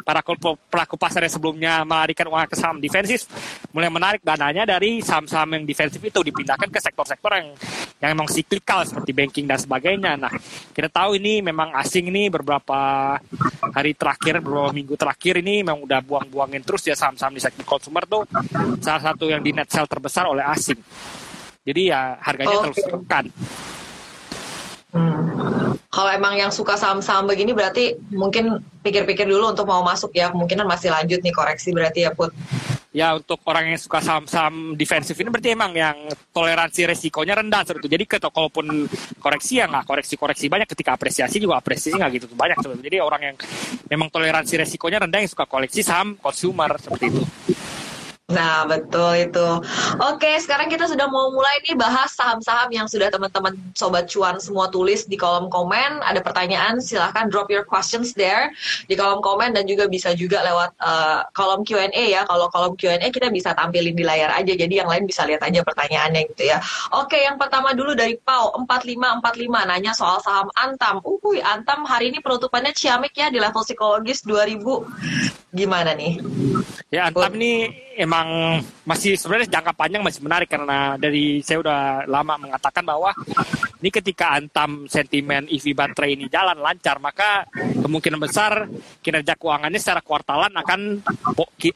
para 0.04 0.20
pelaku 0.22 0.94
pasar 0.94 1.24
yang 1.24 1.32
sebelumnya 1.32 1.82
melarikan 1.82 2.28
uang 2.28 2.48
ke 2.50 2.56
saham 2.56 2.76
defensif 2.78 3.26
mulai 3.70 3.90
menarik 3.92 4.22
dananya 4.22 4.66
dari 4.66 5.00
saham-saham 5.00 5.60
yang 5.60 5.64
defensif 5.66 6.02
itu 6.02 6.20
dipindahkan 6.20 6.68
ke 6.68 6.78
sektor-sektor 6.82 7.30
yang 7.34 7.48
yang 8.00 8.16
memang 8.16 8.32
siklikal 8.32 8.80
seperti 8.88 9.12
banking 9.12 9.44
dan 9.44 9.60
sebagainya. 9.60 10.16
Nah, 10.16 10.32
kita 10.72 10.88
tahu 10.88 11.20
ini 11.20 11.44
memang 11.44 11.76
asing 11.76 12.08
ini 12.08 12.32
beberapa 12.32 13.12
hari 13.76 13.92
terakhir, 13.92 14.40
beberapa 14.40 14.72
minggu 14.72 14.96
terakhir 14.96 15.44
ini 15.44 15.60
memang 15.60 15.84
udah 15.84 16.00
buang-buangin 16.00 16.64
terus 16.64 16.88
ya 16.88 16.96
saham-saham 16.96 17.36
di 17.36 17.42
sektor 17.44 17.64
consumer 17.68 18.08
tuh 18.08 18.24
salah 18.80 19.12
satu 19.12 19.28
yang 19.28 19.44
di 19.44 19.52
net 19.52 19.68
sell 19.68 19.84
terbesar 19.84 20.24
oleh 20.32 20.44
asing. 20.48 20.80
Jadi 21.70 21.94
ya 21.94 22.18
harganya 22.18 22.56
Oke. 22.58 22.64
terus 22.74 22.78
tekan. 22.90 23.24
Hmm. 24.90 25.78
Kalau 25.90 26.10
emang 26.10 26.34
yang 26.34 26.50
suka 26.50 26.74
saham-saham 26.74 27.30
begini 27.30 27.54
berarti 27.54 27.94
mungkin 28.10 28.58
pikir-pikir 28.82 29.26
dulu 29.26 29.54
untuk 29.54 29.70
mau 29.70 29.86
masuk 29.86 30.10
ya. 30.14 30.34
Kemungkinan 30.34 30.66
masih 30.66 30.90
lanjut 30.90 31.22
nih 31.22 31.30
koreksi 31.30 31.70
berarti 31.70 32.06
ya 32.06 32.10
Put. 32.10 32.34
Ya 32.90 33.14
untuk 33.14 33.38
orang 33.46 33.70
yang 33.70 33.78
suka 33.78 34.02
saham-saham 34.02 34.74
defensif 34.74 35.14
ini 35.14 35.30
berarti 35.30 35.54
emang 35.54 35.70
yang 35.70 36.10
toleransi 36.34 36.90
resikonya 36.90 37.38
rendah 37.38 37.62
seperti 37.62 37.86
itu. 37.86 37.94
Jadi 37.94 38.04
kalaupun 38.18 38.66
koreksi 39.22 39.62
ya 39.62 39.70
nggak 39.70 39.86
koreksi-koreksi 39.86 40.50
banyak 40.50 40.66
ketika 40.66 40.98
apresiasi 40.98 41.38
juga 41.38 41.62
apresiasi 41.62 41.94
nggak 41.94 42.10
gitu 42.18 42.26
banyak 42.34 42.58
seperti 42.58 42.82
itu. 42.82 42.86
Jadi 42.90 42.98
orang 42.98 43.22
yang 43.30 43.36
memang 43.86 44.10
toleransi 44.10 44.66
resikonya 44.66 45.06
rendah 45.06 45.22
yang 45.22 45.30
suka 45.30 45.46
koleksi 45.46 45.86
saham 45.86 46.18
consumer 46.18 46.74
seperti 46.82 47.14
itu. 47.14 47.22
Nah, 48.30 48.62
betul 48.64 49.26
itu. 49.26 49.48
Oke, 49.98 50.38
sekarang 50.38 50.70
kita 50.70 50.86
sudah 50.86 51.10
mau 51.10 51.34
mulai 51.34 51.58
nih 51.66 51.74
bahas 51.74 52.14
saham-saham 52.14 52.70
yang 52.70 52.86
sudah 52.86 53.10
teman-teman 53.10 53.58
sobat 53.74 54.06
cuan 54.06 54.38
semua 54.38 54.70
tulis 54.70 55.04
di 55.10 55.18
kolom 55.18 55.50
komen. 55.50 55.98
Ada 56.06 56.22
pertanyaan, 56.22 56.78
silahkan 56.78 57.26
drop 57.26 57.50
your 57.50 57.66
questions 57.66 58.14
there 58.14 58.54
di 58.86 58.94
kolom 58.94 59.18
komen 59.18 59.52
dan 59.52 59.66
juga 59.66 59.90
bisa 59.90 60.14
juga 60.14 60.46
lewat 60.46 60.70
uh, 60.78 61.26
kolom 61.34 61.66
Q&A 61.66 61.90
ya. 61.90 62.22
Kalau 62.24 62.46
kolom 62.54 62.78
Q&A 62.78 63.02
kita 63.10 63.34
bisa 63.34 63.50
tampilin 63.52 63.98
di 63.98 64.06
layar 64.06 64.30
aja, 64.30 64.52
jadi 64.54 64.86
yang 64.86 64.88
lain 64.88 65.10
bisa 65.10 65.26
lihat 65.26 65.42
aja 65.42 65.60
pertanyaannya 65.66 66.30
gitu 66.30 66.54
ya. 66.54 66.62
Oke, 66.94 67.18
yang 67.18 67.34
pertama 67.34 67.74
dulu 67.74 67.98
dari 67.98 68.14
Pau 68.22 68.54
4545 68.54 69.70
nanya 69.70 69.92
soal 69.92 70.22
saham 70.22 70.46
Antam. 70.54 71.02
Uhuy, 71.02 71.42
Antam 71.42 71.82
hari 71.82 72.14
ini 72.14 72.22
penutupannya 72.22 72.70
ciamik 72.70 73.12
ya 73.18 73.26
di 73.26 73.42
level 73.42 73.66
psikologis 73.66 74.22
2000. 74.22 75.50
Gimana 75.50 75.98
nih? 75.98 76.22
Ya, 76.94 77.10
Antam 77.10 77.34
ini 77.34 77.74
emang 77.96 78.19
masih 78.84 79.14
sebenarnya 79.14 79.60
jangka 79.60 79.72
panjang 79.76 80.02
masih 80.02 80.20
menarik 80.24 80.48
karena 80.50 80.96
dari 80.96 81.40
saya 81.44 81.62
udah 81.62 81.80
lama 82.08 82.34
mengatakan 82.40 82.84
bahwa 82.84 83.10
ini 83.80 83.88
ketika 83.88 84.36
antam 84.36 84.84
sentimen 84.88 85.48
EV 85.48 85.72
baterai 85.72 86.16
ini 86.16 86.28
jalan 86.28 86.60
lancar 86.60 87.00
maka 87.00 87.48
kemungkinan 87.54 88.20
besar 88.20 88.68
kinerja 89.00 89.36
keuangannya 89.40 89.80
secara 89.80 90.04
kuartalan 90.04 90.52
akan 90.52 90.80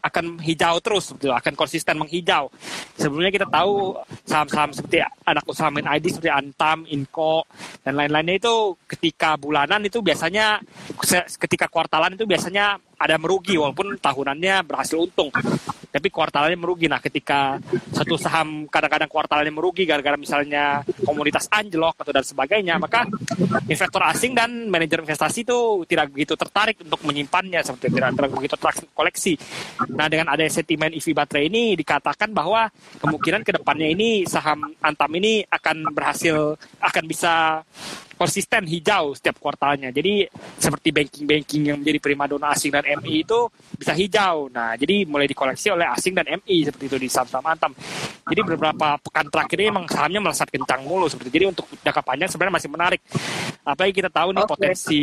akan 0.01 0.25
hijau 0.41 0.77
terus 0.81 1.13
gitu, 1.17 1.33
akan 1.33 1.53
konsisten 1.57 2.01
menghijau. 2.01 2.49
Sebelumnya 2.97 3.33
kita 3.33 3.47
tahu 3.49 3.97
saham-saham 4.25 4.73
seperti 4.73 5.05
anak 5.05 5.45
usaha 5.45 5.69
main 5.69 5.89
ID 5.89 6.13
seperti 6.13 6.33
Antam, 6.33 6.89
Inco 6.89 7.45
dan 7.85 7.97
lain-lainnya 7.97 8.41
itu 8.41 8.77
ketika 8.89 9.37
bulanan 9.37 9.85
itu 9.85 10.01
biasanya 10.01 10.61
ketika 11.41 11.69
kuartalan 11.69 12.17
itu 12.17 12.25
biasanya 12.25 12.81
ada 13.05 13.21
merugi 13.21 13.61
walaupun 13.61 14.01
tahunannya 14.01 14.65
berhasil 14.65 14.97
untung. 14.97 15.29
Tapi 15.95 16.09
kuartalnya 16.11 16.57
merugi. 16.59 16.89
Nah 16.89 16.99
ketika 16.99 17.61
satu 17.93 18.17
saham 18.17 18.67
kadang-kadang 18.67 19.07
kuartalnya 19.07 19.53
merugi 19.53 19.85
gara-gara 19.85 20.17
misalnya 20.17 20.81
komunitas 21.05 21.47
anjlok 21.53 22.01
atau 22.01 22.11
dan 22.11 22.25
sebagainya 22.25 22.81
maka 22.81 23.07
investor 23.69 24.03
asing 24.09 24.35
dan 24.35 24.67
manajer 24.67 25.05
investasi 25.05 25.47
itu 25.47 25.87
tidak 25.87 26.11
begitu 26.11 26.35
tertarik 26.35 26.81
untuk 26.83 26.99
menyimpannya 27.07 27.63
seperti 27.63 27.95
tidak, 27.95 28.11
tidak 28.17 28.31
begitu 28.33 28.55
tertarik 28.59 28.91
koleksi. 28.91 29.33
Nah 29.95 30.09
dengan 30.11 30.33
ada 30.33 30.43
sentimen 30.49 30.91
EV 30.97 31.15
baterai 31.15 31.47
ini 31.47 31.79
dikatakan 31.79 32.33
bahwa 32.35 32.67
kemungkinan 32.99 33.47
ke 33.47 33.55
depannya 33.61 33.87
ini 33.93 34.27
saham 34.27 34.65
Antam 34.83 35.13
ini 35.15 35.47
akan 35.47 35.95
berhasil 35.95 36.57
akan 36.81 37.05
bisa 37.07 37.63
konsisten 38.15 38.65
hijau 38.67 39.15
setiap 39.15 39.37
kuartalnya. 39.39 39.91
Jadi 39.91 40.27
seperti 40.59 40.95
banking-banking 40.95 41.63
yang 41.71 41.77
menjadi 41.83 41.99
primadona 42.01 42.55
asing 42.55 42.73
dan 42.73 42.87
MI 42.87 43.27
itu 43.27 43.51
bisa 43.77 43.93
hijau. 43.93 44.49
Nah, 44.51 44.75
jadi 44.79 45.07
mulai 45.07 45.29
dikoleksi 45.29 45.71
oleh 45.75 45.87
asing 45.91 46.15
dan 46.15 46.27
MI 46.43 46.67
seperti 46.67 46.85
itu 46.89 46.97
di 46.99 47.09
saham-saham 47.11 47.47
Antam. 47.47 47.73
Jadi 48.25 48.41
beberapa 48.41 48.97
pekan 48.99 49.29
terakhir 49.29 49.57
ini 49.61 49.69
memang 49.69 49.87
sahamnya 49.91 50.21
melesat 50.25 50.49
kencang 50.49 50.81
mulu 50.85 51.07
seperti 51.07 51.29
itu. 51.29 51.37
Jadi 51.37 51.47
untuk 51.53 51.67
jangka 51.85 52.03
panjang 52.03 52.29
sebenarnya 52.33 52.55
masih 52.57 52.71
menarik. 52.73 53.01
Apalagi 53.65 53.93
kita 53.97 54.11
tahu 54.13 54.29
nih 54.37 54.45
okay. 54.45 54.53
potensi 54.53 55.03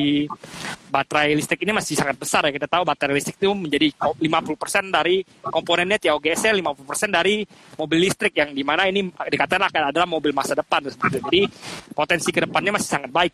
baterai 0.92 1.34
listrik 1.34 1.62
ini 1.64 1.72
masih 1.74 1.94
sangat 1.98 2.18
besar 2.20 2.46
ya. 2.46 2.52
Kita 2.54 2.68
tahu 2.68 2.84
baterai 2.86 3.16
listrik 3.18 3.42
itu 3.42 3.50
menjadi 3.56 3.88
50% 4.20 4.92
dari 4.94 5.26
komponennya 5.42 5.98
TIOGS 5.98 6.54
50% 6.62 7.10
dari 7.10 7.42
mobil 7.80 7.98
listrik 8.06 8.38
yang 8.38 8.54
di 8.54 8.62
mana 8.62 8.86
ini 8.86 9.10
dikatakan 9.10 9.72
akan 9.72 9.82
adalah 9.90 10.06
mobil 10.06 10.30
masa 10.36 10.54
depan 10.54 10.86
seperti 10.86 11.18
itu. 11.18 11.26
Jadi 11.26 11.42
potensi 11.96 12.30
ke 12.30 12.46
depannya 12.46 12.78
masih 12.78 12.90
sangat 12.90 13.01
baik. 13.10 13.34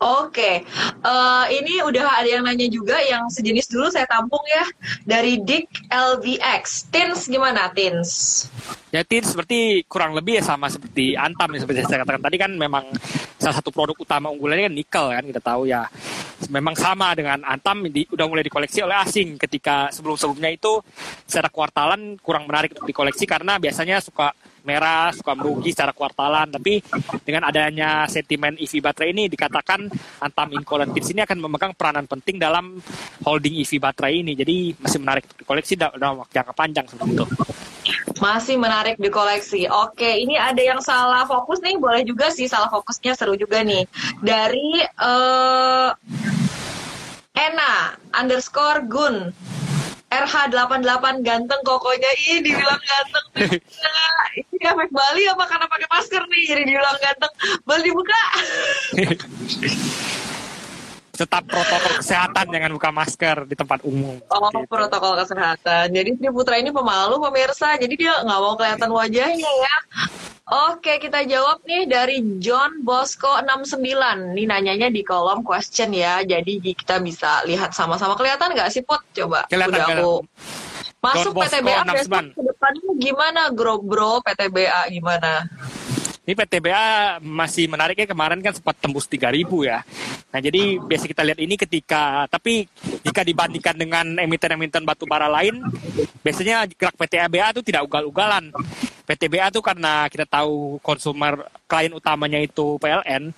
Oke, 0.00 0.64
uh, 1.04 1.44
ini 1.52 1.84
udah 1.84 2.24
ada 2.24 2.24
yang 2.24 2.48
nanya 2.48 2.72
juga 2.72 2.96
yang 3.04 3.28
sejenis 3.28 3.68
dulu 3.68 3.92
saya 3.92 4.08
tampung 4.08 4.40
ya 4.48 4.64
dari 5.04 5.36
Dick 5.44 5.68
LVX. 5.92 6.88
Tins 6.88 7.28
gimana 7.28 7.68
Tins? 7.76 8.48
Ya 8.96 9.04
Tins 9.04 9.28
seperti 9.28 9.84
kurang 9.84 10.16
lebih 10.16 10.40
ya 10.40 10.44
sama 10.56 10.72
seperti 10.72 11.20
Antam 11.20 11.52
ya 11.52 11.60
seperti 11.60 11.84
saya 11.84 12.00
katakan 12.00 12.24
tadi 12.24 12.36
kan 12.40 12.48
memang 12.56 12.88
salah 13.36 13.60
satu 13.60 13.68
produk 13.68 13.92
utama 14.00 14.32
unggulannya 14.32 14.72
kan 14.72 14.74
nikel 14.80 15.06
kan 15.12 15.24
kita 15.28 15.40
tahu 15.44 15.68
ya. 15.68 15.84
Memang 16.48 16.72
sama 16.80 17.12
dengan 17.12 17.44
Antam 17.44 17.84
di, 17.92 18.08
udah 18.08 18.24
mulai 18.24 18.40
dikoleksi 18.40 18.80
oleh 18.80 18.96
asing 19.04 19.36
ketika 19.36 19.92
sebelum-sebelumnya 19.92 20.48
itu 20.48 20.80
secara 21.28 21.52
kuartalan 21.52 22.16
kurang 22.24 22.48
menarik 22.48 22.72
untuk 22.72 22.88
dikoleksi 22.88 23.28
karena 23.28 23.60
biasanya 23.60 24.00
suka 24.00 24.32
merah, 24.64 25.10
suka 25.14 25.32
merugi 25.36 25.72
secara 25.72 25.92
kuartalan. 25.94 26.50
Tapi 26.50 26.80
dengan 27.24 27.48
adanya 27.48 28.04
sentimen 28.06 28.56
EV 28.56 28.80
baterai 28.80 29.10
ini 29.12 29.28
dikatakan 29.30 29.86
Antam 30.22 30.48
Inco 30.54 30.80
dan 30.80 30.90
Tips 30.92 31.10
ini 31.12 31.20
akan 31.24 31.38
memegang 31.40 31.72
peranan 31.76 32.06
penting 32.08 32.36
dalam 32.40 32.78
holding 33.24 33.60
EV 33.60 33.80
baterai 33.80 34.20
ini. 34.20 34.32
Jadi 34.34 34.76
masih 34.80 34.98
menarik 35.00 35.24
untuk 35.28 35.38
dikoleksi 35.44 35.74
dalam 35.78 36.24
jangka 36.28 36.52
panjang 36.52 36.86
itu. 36.86 37.26
Masih 38.20 38.60
menarik 38.60 39.00
dikoleksi. 39.00 39.64
Oke, 39.72 40.20
ini 40.20 40.36
ada 40.36 40.60
yang 40.60 40.84
salah 40.84 41.24
fokus 41.24 41.64
nih. 41.64 41.80
Boleh 41.80 42.04
juga 42.04 42.28
sih 42.28 42.44
salah 42.44 42.68
fokusnya 42.68 43.16
seru 43.16 43.32
juga 43.32 43.64
nih. 43.64 43.88
Dari 44.20 44.84
uh, 45.00 45.88
Ena 47.32 47.96
underscore 48.12 48.84
Gun 48.84 49.16
RH88 50.26 51.06
ganteng 51.24 51.60
kokonya 51.64 52.10
ih 52.28 52.38
dibilang 52.44 52.80
ganteng 52.80 53.26
nah, 53.60 54.24
ini 54.36 54.58
efek 54.60 54.90
Bali 54.92 55.22
apa 55.28 55.44
karena 55.48 55.66
pakai 55.68 55.88
masker 55.88 56.22
nih 56.28 56.42
jadi 56.48 56.62
dibilang 56.66 56.98
ganteng 57.00 57.32
boleh 57.64 57.82
dibuka 57.84 58.22
tetap 61.20 61.44
protokol 61.44 61.92
kesehatan 62.00 62.46
jangan 62.48 62.70
buka 62.72 62.88
masker 62.88 63.36
di 63.44 63.52
tempat 63.52 63.84
umum. 63.84 64.16
Oh, 64.32 64.48
gitu. 64.48 64.64
protokol 64.64 65.20
kesehatan. 65.20 65.92
Jadi 65.92 66.16
Sri 66.16 66.32
Putra 66.32 66.56
ini 66.56 66.72
pemalu 66.72 67.20
pemirsa, 67.20 67.76
jadi 67.76 67.92
dia 67.92 68.12
nggak 68.24 68.40
mau 68.40 68.56
kelihatan 68.56 68.88
wajahnya 68.88 69.50
ya. 69.52 69.76
Oke, 70.50 70.98
kita 70.98 71.22
jawab 71.30 71.62
nih 71.62 71.86
dari 71.86 72.18
John 72.42 72.82
Bosco 72.82 73.38
69. 73.38 74.34
Ini 74.34 74.50
nanyanya 74.50 74.90
di 74.90 75.06
kolom 75.06 75.46
question 75.46 75.94
ya. 75.94 76.26
Jadi 76.26 76.58
kita 76.74 76.98
bisa 76.98 77.46
lihat 77.46 77.70
sama-sama. 77.70 78.18
Kelihatan 78.18 78.58
nggak 78.58 78.66
sih, 78.74 78.82
Put? 78.82 78.98
Coba. 79.14 79.46
Kelihatan, 79.46 79.78
Udah 79.78 79.86
aku 79.94 80.12
masuk 80.98 81.32
PTBA 81.38 81.80
besok 81.94 82.34
ke 82.34 82.42
depannya 82.42 82.90
gimana, 82.98 83.40
Bro? 83.54 83.78
Bro, 83.86 84.26
PTBA 84.26 84.90
gimana? 84.90 85.46
Ini 86.26 86.34
PTBA 86.34 87.18
masih 87.22 87.70
menariknya 87.70 88.10
kemarin 88.10 88.42
kan 88.42 88.50
sempat 88.50 88.74
tembus 88.82 89.06
3000 89.06 89.46
ya. 89.62 89.86
Nah 90.30 90.38
jadi 90.38 90.78
biasa 90.78 91.10
kita 91.10 91.26
lihat 91.26 91.38
ini 91.42 91.54
ketika, 91.58 92.26
tapi 92.30 92.66
jika 93.02 93.26
dibandingkan 93.26 93.74
dengan 93.74 94.06
emiten-emiten 94.18 94.86
batu 94.86 95.06
bara 95.06 95.26
lain, 95.26 95.62
biasanya 96.22 96.66
gerak 96.70 96.94
PTBA 96.94 97.54
itu 97.54 97.62
tidak 97.66 97.86
ugal-ugalan. 97.86 98.54
PTBA 99.10 99.50
itu 99.50 99.58
karena 99.58 100.06
kita 100.06 100.22
tahu 100.22 100.78
konsumer 100.78 101.50
klien 101.66 101.90
utamanya 101.90 102.38
itu 102.38 102.78
PLN, 102.78 103.34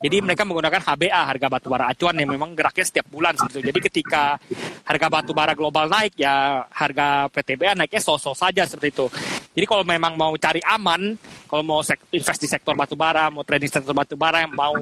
jadi 0.00 0.24
mereka 0.24 0.48
menggunakan 0.48 0.80
HBA 0.80 1.20
harga 1.28 1.46
batu 1.52 1.68
bara 1.68 1.92
acuan 1.92 2.16
yang 2.16 2.32
memang 2.32 2.56
geraknya 2.56 2.88
setiap 2.88 3.12
bulan 3.12 3.36
itu. 3.36 3.60
Jadi 3.60 3.78
ketika 3.84 4.40
harga 4.88 5.06
batu 5.12 5.36
bara 5.36 5.52
global 5.52 5.92
naik 5.92 6.16
ya 6.16 6.64
harga 6.72 7.28
PTBA 7.28 7.76
naiknya 7.76 8.00
so-so 8.00 8.32
saja 8.32 8.64
seperti 8.64 8.96
itu. 8.96 9.06
Jadi 9.52 9.66
kalau 9.68 9.84
memang 9.84 10.16
mau 10.16 10.32
cari 10.40 10.64
aman, 10.64 11.12
kalau 11.44 11.60
mau 11.60 11.80
invest 12.16 12.40
di 12.40 12.48
sektor 12.48 12.72
batu 12.72 12.96
bara, 12.96 13.28
mau 13.28 13.44
trading 13.44 13.68
sektor 13.68 13.92
batu 13.92 14.16
bara 14.16 14.40
yang 14.40 14.56
mau 14.56 14.72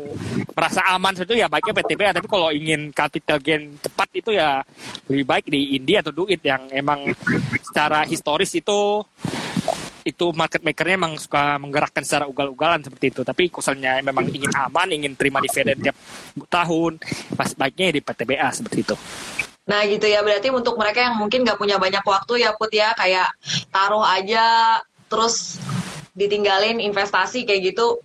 merasa 0.55 0.87
aman 0.95 1.19
seperti 1.19 1.35
itu 1.35 1.43
ya 1.43 1.49
baiknya 1.51 1.75
PTBA. 1.83 2.11
Tapi 2.15 2.27
kalau 2.31 2.55
ingin 2.55 2.95
capital 2.95 3.43
gain 3.43 3.75
cepat 3.83 4.09
itu 4.15 4.31
ya 4.39 4.63
lebih 5.11 5.27
baik 5.27 5.51
di 5.51 5.75
India 5.75 5.99
atau 5.99 6.15
duit 6.15 6.39
yang 6.47 6.71
emang 6.71 7.11
secara 7.59 8.07
historis 8.07 8.55
itu 8.55 9.03
itu 10.09 10.33
market 10.33 10.65
makernya 10.65 10.97
memang 10.97 11.21
suka 11.21 11.61
menggerakkan 11.61 12.01
secara 12.01 12.25
ugal-ugalan 12.25 12.81
seperti 12.81 13.13
itu. 13.13 13.21
Tapi 13.21 13.53
kuselnya 13.53 14.01
memang 14.01 14.25
ingin 14.33 14.49
aman, 14.57 14.89
ingin 14.89 15.13
terima 15.13 15.45
dividen 15.45 15.77
tiap 15.79 15.97
tahun, 16.49 16.97
pas 17.37 17.53
baiknya 17.53 17.93
di 17.93 18.01
PTBA 18.01 18.49
seperti 18.49 18.79
itu. 18.89 18.97
Nah 19.69 19.85
gitu 19.85 20.09
ya, 20.09 20.25
berarti 20.25 20.49
untuk 20.49 20.81
mereka 20.81 21.05
yang 21.05 21.21
mungkin 21.21 21.45
nggak 21.45 21.61
punya 21.61 21.77
banyak 21.77 22.01
waktu 22.01 22.41
ya 22.41 22.57
Put 22.57 22.73
ya, 22.73 22.97
kayak 22.97 23.29
taruh 23.69 24.01
aja 24.01 24.81
terus 25.13 25.61
ditinggalin 26.17 26.83
investasi 26.83 27.47
kayak 27.47 27.73
gitu 27.73 28.01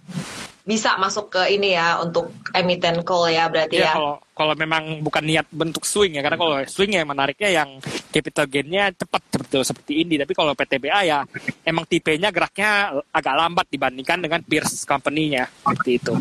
bisa 0.63 0.95
masuk 0.95 1.27
ke 1.27 1.59
ini 1.59 1.75
ya 1.75 1.99
untuk 1.99 2.31
emiten 2.55 3.03
call 3.03 3.27
ya 3.27 3.51
berarti 3.51 3.83
ya. 3.83 3.91
ya. 3.91 3.93
Kalau 3.99 4.15
kalau 4.33 4.53
memang 4.55 5.03
bukan 5.03 5.23
niat 5.23 5.47
bentuk 5.51 5.83
swing 5.83 6.15
ya 6.15 6.23
karena 6.23 6.39
kalau 6.39 6.55
swing 6.65 6.95
ya 6.95 7.03
menariknya 7.03 7.49
yang 7.51 7.69
capital 8.09 8.47
gainnya 8.47 8.95
cepat 8.95 9.21
seperti 9.27 9.55
seperti 9.61 9.93
ini 10.07 10.15
tapi 10.15 10.31
kalau 10.31 10.55
PTBA 10.55 10.99
ya 11.03 11.19
emang 11.67 11.83
tipenya 11.83 12.31
geraknya 12.31 12.95
agak 13.11 13.35
lambat 13.35 13.67
dibandingkan 13.67 14.23
dengan 14.23 14.39
peers 14.39 14.87
company-nya 14.87 15.51
seperti 15.51 15.91
itu. 15.99 16.15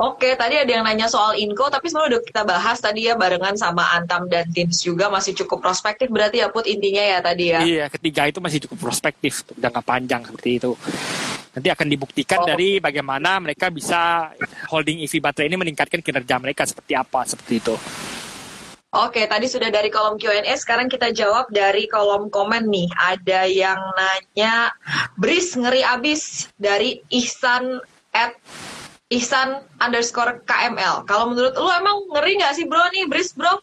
Oke, 0.00 0.32
tadi 0.32 0.56
ada 0.56 0.72
yang 0.72 0.80
nanya 0.80 1.12
soal 1.12 1.36
Inco, 1.36 1.68
tapi 1.68 1.92
sebenarnya 1.92 2.16
udah 2.16 2.22
kita 2.24 2.42
bahas 2.48 2.80
tadi 2.80 3.04
ya 3.04 3.20
barengan 3.20 3.52
sama 3.52 3.84
Antam 3.92 4.32
dan 4.32 4.48
Tins 4.48 4.80
juga 4.80 5.12
masih 5.12 5.36
cukup 5.44 5.60
prospektif 5.60 6.08
berarti 6.08 6.40
ya 6.40 6.48
Put 6.48 6.64
intinya 6.64 7.04
ya 7.04 7.18
tadi 7.20 7.52
ya. 7.52 7.60
Iya, 7.60 7.84
ketiga 7.92 8.24
itu 8.24 8.40
masih 8.40 8.64
cukup 8.64 8.88
prospektif 8.88 9.44
jangka 9.60 9.84
panjang 9.84 10.24
seperti 10.24 10.56
itu. 10.56 10.72
Nanti 11.50 11.68
akan 11.68 11.86
dibuktikan 11.90 12.40
oh. 12.42 12.46
dari 12.46 12.78
bagaimana 12.78 13.42
mereka 13.42 13.74
bisa 13.74 14.30
holding 14.70 15.02
EV 15.02 15.18
baterai 15.18 15.50
ini 15.50 15.58
meningkatkan 15.58 15.98
kinerja 15.98 16.38
mereka 16.38 16.62
seperti 16.62 16.94
apa 16.94 17.26
seperti 17.26 17.54
itu. 17.58 17.74
Oke, 18.90 19.22
tadi 19.30 19.46
sudah 19.46 19.70
dari 19.70 19.86
kolom 19.86 20.18
Q&A, 20.18 20.50
sekarang 20.58 20.90
kita 20.90 21.14
jawab 21.14 21.46
dari 21.54 21.86
kolom 21.86 22.26
komen 22.26 22.66
nih. 22.66 22.90
Ada 22.98 23.46
yang 23.46 23.78
nanya, 23.94 24.74
Bris 25.14 25.54
ngeri 25.54 25.86
abis 25.86 26.50
dari 26.58 26.98
Ihsan 27.14 27.78
at 28.10 28.34
Ihsan 29.14 29.62
underscore 29.78 30.42
KML. 30.42 31.06
Kalau 31.06 31.30
menurut 31.30 31.54
lu 31.54 31.70
emang 31.70 32.02
ngeri 32.18 32.42
nggak 32.42 32.54
sih 32.58 32.66
bro 32.66 32.82
nih, 32.90 33.06
Bris 33.06 33.30
bro? 33.30 33.62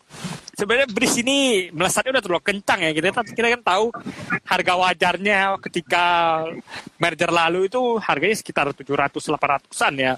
Sebenarnya 0.57 0.89
bris 0.89 1.13
ini 1.21 1.69
melesatnya 1.69 2.17
udah 2.17 2.23
terlalu 2.25 2.43
kencang 2.49 2.79
ya 2.81 2.91
kita 2.97 3.21
kita 3.29 3.47
kan 3.53 3.61
tahu 3.61 3.85
harga 4.41 4.73
wajarnya 4.73 5.39
ketika 5.61 6.05
merger 6.97 7.29
lalu 7.29 7.69
itu 7.69 8.01
harganya 8.01 8.33
sekitar 8.33 8.73
700 8.73 9.21
800-an 9.21 9.93
ya. 10.01 10.13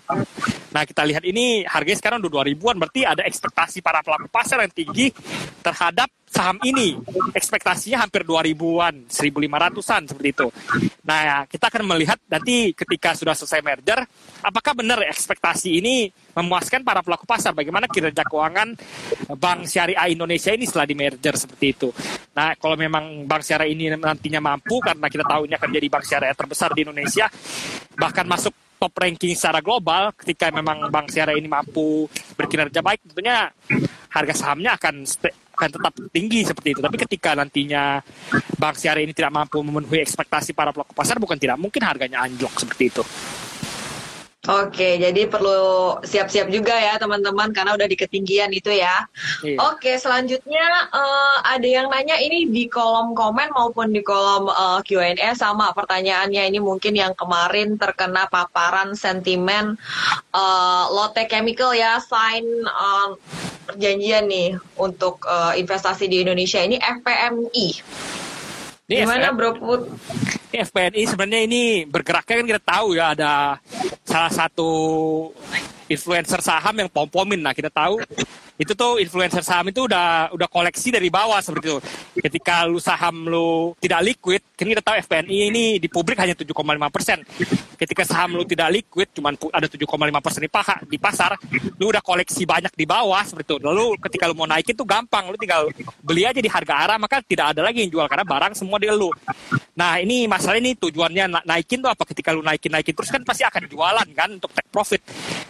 Nah, 0.69 0.83
kita 0.85 1.01
lihat 1.05 1.23
ini 1.25 1.65
harganya 1.65 1.97
sekarang 1.97 2.17
udah 2.21 2.45
2000-an 2.45 2.75
berarti 2.77 3.01
ada 3.05 3.25
ekspektasi 3.25 3.81
para 3.81 4.05
pelaku 4.05 4.29
pasar 4.29 4.61
yang 4.61 4.73
tinggi 4.73 5.09
terhadap 5.65 6.09
saham 6.29 6.61
ini 6.61 6.93
ekspektasinya 7.33 8.05
hampir 8.05 8.21
2000-an, 8.21 9.09
1500-an 9.09 10.01
seperti 10.13 10.29
itu. 10.29 10.47
Nah, 11.09 11.49
kita 11.49 11.73
akan 11.73 11.83
melihat 11.89 12.21
nanti 12.29 12.71
ketika 12.77 13.17
sudah 13.17 13.33
selesai 13.33 13.65
merger, 13.65 14.05
apakah 14.45 14.77
benar 14.77 15.01
ekspektasi 15.09 15.81
ini 15.81 16.13
memuaskan 16.37 16.85
para 16.85 17.01
pelaku 17.01 17.25
pasar? 17.25 17.57
Bagaimana 17.57 17.89
kinerja 17.89 18.21
keuangan 18.29 18.77
Bank 19.41 19.65
Syariah 19.65 20.13
Indonesia 20.13 20.53
ini 20.53 20.69
setelah 20.69 20.85
di 20.85 20.93
merger 20.93 21.33
seperti 21.33 21.65
itu. 21.73 21.89
Nah, 22.37 22.53
kalau 22.61 22.77
memang 22.77 23.25
Bank 23.25 23.41
Syariah 23.41 23.73
ini 23.73 23.89
nantinya 23.97 24.37
mampu 24.37 24.77
karena 24.77 25.09
kita 25.09 25.25
tahu 25.25 25.49
ini 25.49 25.57
akan 25.57 25.69
jadi 25.73 25.87
bank 25.89 26.05
syariah 26.05 26.37
terbesar 26.37 26.69
di 26.77 26.85
Indonesia, 26.85 27.25
bahkan 27.97 28.29
masuk 28.29 28.53
top 28.79 28.95
ranking 28.95 29.35
secara 29.35 29.59
global 29.59 30.15
ketika 30.15 30.47
memang 30.55 30.87
bank 30.87 31.11
syariah 31.11 31.35
ini 31.35 31.51
mampu 31.51 32.07
berkinerja 32.39 32.79
baik 32.79 33.03
tentunya 33.11 33.51
harga 34.09 34.33
sahamnya 34.33 34.79
akan 34.79 35.03
akan 35.59 35.69
tetap 35.75 35.93
tinggi 36.15 36.47
seperti 36.47 36.71
itu. 36.71 36.79
Tapi 36.79 36.95
ketika 36.95 37.35
nantinya 37.35 37.99
bank 38.55 38.79
syariah 38.79 39.03
ini 39.03 39.11
tidak 39.11 39.35
mampu 39.35 39.59
memenuhi 39.59 39.99
ekspektasi 39.99 40.55
para 40.55 40.71
pelaku 40.71 40.95
pasar, 40.95 41.19
bukan 41.19 41.35
tidak 41.35 41.59
mungkin 41.59 41.83
harganya 41.83 42.23
anjlok 42.23 42.55
seperti 42.55 42.87
itu. 42.87 43.03
Oke, 44.47 44.95
jadi 44.95 45.27
perlu 45.27 45.99
siap-siap 45.99 46.47
juga 46.47 46.71
ya 46.71 46.95
teman-teman 46.95 47.51
karena 47.51 47.75
udah 47.75 47.83
di 47.83 47.99
ketinggian 47.99 48.47
itu 48.55 48.71
ya. 48.71 49.03
Iya. 49.43 49.59
Oke, 49.67 49.99
selanjutnya 49.99 50.63
uh, 50.95 51.43
ada 51.43 51.67
yang 51.67 51.91
nanya 51.91 52.15
ini 52.15 52.47
di 52.47 52.71
kolom 52.71 53.11
komen 53.11 53.51
maupun 53.51 53.91
di 53.91 53.99
kolom 53.99 54.47
uh, 54.47 54.79
Q&A 54.79 55.35
sama 55.35 55.75
pertanyaannya 55.75 56.55
ini 56.55 56.63
mungkin 56.63 56.95
yang 56.95 57.11
kemarin 57.19 57.75
terkena 57.75 58.31
paparan 58.31 58.95
sentimen 58.95 59.75
uh, 60.31 60.83
Lotte 60.87 61.27
Chemical 61.27 61.75
ya 61.75 61.99
sign 61.99 62.47
uh, 62.63 63.19
perjanjian 63.67 64.31
nih 64.31 64.55
untuk 64.79 65.19
uh, 65.27 65.51
investasi 65.51 66.07
di 66.07 66.23
Indonesia 66.23 66.63
ini 66.63 66.79
FPMI. 66.79 67.67
Ini 68.89 69.05
Gimana 69.05 69.29
Bro 69.37 69.53
Put? 69.61 69.81
FPNI 70.49 71.05
sebenarnya 71.05 71.41
ini 71.45 71.85
bergeraknya 71.85 72.41
kan 72.41 72.47
kita 72.49 72.61
tahu 72.65 72.97
ya 72.97 73.13
ada 73.13 73.61
salah 74.01 74.33
satu 74.33 74.69
influencer 75.89 76.39
saham 76.39 76.75
yang 76.77 76.87
pom-pomin. 76.87 77.41
Nah 77.41 77.51
kita 77.51 77.73
tahu 77.73 77.99
itu 78.59 78.75
tuh 78.75 78.99
influencer 78.99 79.39
saham 79.39 79.71
itu 79.71 79.87
udah 79.87 80.35
udah 80.35 80.47
koleksi 80.51 80.91
dari 80.91 81.07
bawah 81.07 81.39
seperti 81.39 81.71
itu. 81.71 81.79
Ketika 82.19 82.67
lu 82.67 82.77
saham 82.77 83.25
lu 83.25 83.71
tidak 83.79 84.03
liquid, 84.03 84.43
kan 84.53 84.67
kita 84.67 84.83
tahu 84.83 84.95
FPNI 84.99 85.37
ini 85.47 85.65
di 85.79 85.87
publik 85.87 86.19
hanya 86.19 86.35
7,5 86.35 86.51
persen. 86.91 87.23
Ketika 87.79 88.03
saham 88.03 88.35
lu 88.35 88.43
tidak 88.43 88.69
liquid, 88.75 89.09
cuman 89.15 89.39
ada 89.55 89.63
7,5 89.63 89.87
persen 90.19 90.41
di, 90.43 90.51
paha, 90.51 90.75
di 90.83 90.97
pasar, 90.99 91.39
lu 91.79 91.89
udah 91.89 92.03
koleksi 92.03 92.43
banyak 92.43 92.75
di 92.75 92.83
bawah 92.83 93.23
seperti 93.23 93.55
itu. 93.55 93.57
Lalu 93.63 93.95
ketika 94.03 94.27
lu 94.27 94.35
mau 94.35 94.45
naikin 94.45 94.75
tuh 94.75 94.83
gampang, 94.83 95.31
lu 95.31 95.39
tinggal 95.39 95.71
beli 96.03 96.27
aja 96.27 96.43
di 96.43 96.51
harga 96.51 96.73
arah, 96.83 96.97
maka 96.99 97.23
tidak 97.23 97.55
ada 97.55 97.63
lagi 97.63 97.87
yang 97.87 97.91
jual 97.95 98.05
karena 98.11 98.27
barang 98.27 98.53
semua 98.59 98.75
di 98.75 98.91
lu. 98.91 99.07
Nah 99.79 100.03
ini 100.03 100.27
masalah 100.27 100.59
ini 100.59 100.75
tujuannya 100.75 101.47
naikin 101.47 101.79
tuh 101.79 101.87
apa? 101.87 102.03
Ketika 102.03 102.35
lu 102.35 102.43
naikin 102.43 102.75
naikin 102.75 102.91
terus 102.91 103.07
kan 103.07 103.23
pasti 103.23 103.47
akan 103.47 103.71
jualan 103.71 104.07
kan 104.11 104.29
untuk 104.35 104.51
take 104.51 104.67
profit. 104.67 104.99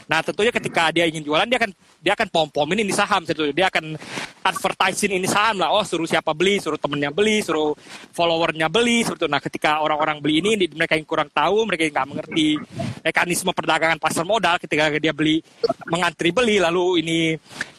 Nah 0.09 0.25
tentunya 0.25 0.49
ketika 0.49 0.89
dia 0.89 1.05
ingin 1.05 1.21
jualan 1.21 1.45
dia 1.45 1.61
akan 1.61 1.71
dia 2.01 2.13
akan 2.17 2.27
pom-pomin 2.33 2.81
ini 2.81 2.89
saham 2.89 3.21
gitu. 3.29 3.53
Dia 3.53 3.69
akan 3.69 3.93
advertising 4.41 5.13
ini 5.13 5.29
saham 5.29 5.62
lah. 5.62 5.69
Oh 5.69 5.86
suruh 5.86 6.10
siapa 6.10 6.34
beli, 6.34 6.57
suruh 6.57 6.81
temennya 6.81 7.13
beli, 7.13 7.45
suruh 7.45 7.77
followernya 8.12 8.65
beli 8.73 9.05
itu. 9.05 9.29
Nah 9.29 9.38
ketika 9.38 9.86
orang-orang 9.86 10.17
beli 10.17 10.41
ini 10.41 10.65
mereka 10.73 10.97
yang 10.97 11.05
kurang 11.05 11.29
tahu, 11.29 11.69
mereka 11.69 11.86
yang 11.86 11.93
nggak 11.93 12.10
mengerti 12.10 12.57
mekanisme 13.05 13.53
perdagangan 13.53 14.01
pasar 14.01 14.25
modal 14.25 14.57
ketika 14.57 14.89
dia 14.97 15.13
beli 15.13 15.45
mengantri 15.88 16.34
beli 16.34 16.57
lalu 16.57 17.05
ini 17.05 17.19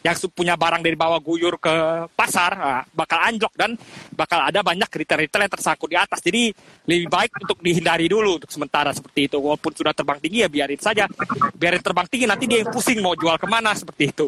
yang 0.01 0.17
punya 0.33 0.57
barang 0.57 0.81
dari 0.81 0.97
bawah 0.97 1.21
guyur 1.21 1.61
ke 1.61 1.73
pasar 2.17 2.51
nah, 2.57 2.81
bakal 2.89 3.21
anjlok 3.21 3.53
dan 3.53 3.77
bakal 4.17 4.41
ada 4.41 4.65
banyak 4.65 4.89
retail-retail 4.89 5.45
yang 5.45 5.53
tersangkut 5.53 5.89
di 5.89 5.97
atas. 5.97 6.19
Jadi 6.25 6.49
lebih 6.89 7.07
baik 7.07 7.31
untuk 7.45 7.61
dihindari 7.61 8.09
dulu 8.09 8.41
untuk 8.41 8.49
sementara 8.49 8.89
seperti 8.91 9.29
itu. 9.29 9.37
Walaupun 9.37 9.71
sudah 9.77 9.93
terbang 9.93 10.17
tinggi 10.17 10.41
ya 10.41 10.49
biarin 10.49 10.81
saja. 10.81 11.05
Biarin 11.53 11.81
terbang 11.85 12.09
tinggi 12.09 12.25
nanti 12.25 12.49
dia 12.49 12.65
yang 12.65 12.73
pusing 12.73 12.97
mau 12.97 13.13
jual 13.13 13.37
ke 13.37 13.45
mana 13.45 13.77
seperti 13.77 14.09
itu. 14.09 14.27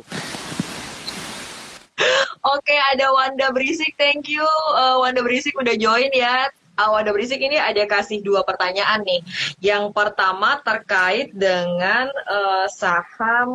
Oke, 2.43 2.75
ada 2.93 3.09
Wanda 3.15 3.49
Berisik. 3.49 3.95
Thank 3.95 4.29
you. 4.29 4.43
Uh, 4.75 4.99
Wanda 5.01 5.23
Berisik 5.23 5.55
udah 5.57 5.73
join 5.79 6.11
ya. 6.13 6.51
Uh, 6.73 6.89
Wanda 6.89 7.13
Berisik 7.13 7.37
ini 7.37 7.61
ada 7.61 7.85
kasih 7.85 8.25
dua 8.25 8.41
pertanyaan 8.41 9.05
nih. 9.05 9.21
Yang 9.61 9.93
pertama 9.93 10.57
terkait 10.65 11.29
dengan 11.37 12.09
uh, 12.25 12.65
saham 12.65 13.49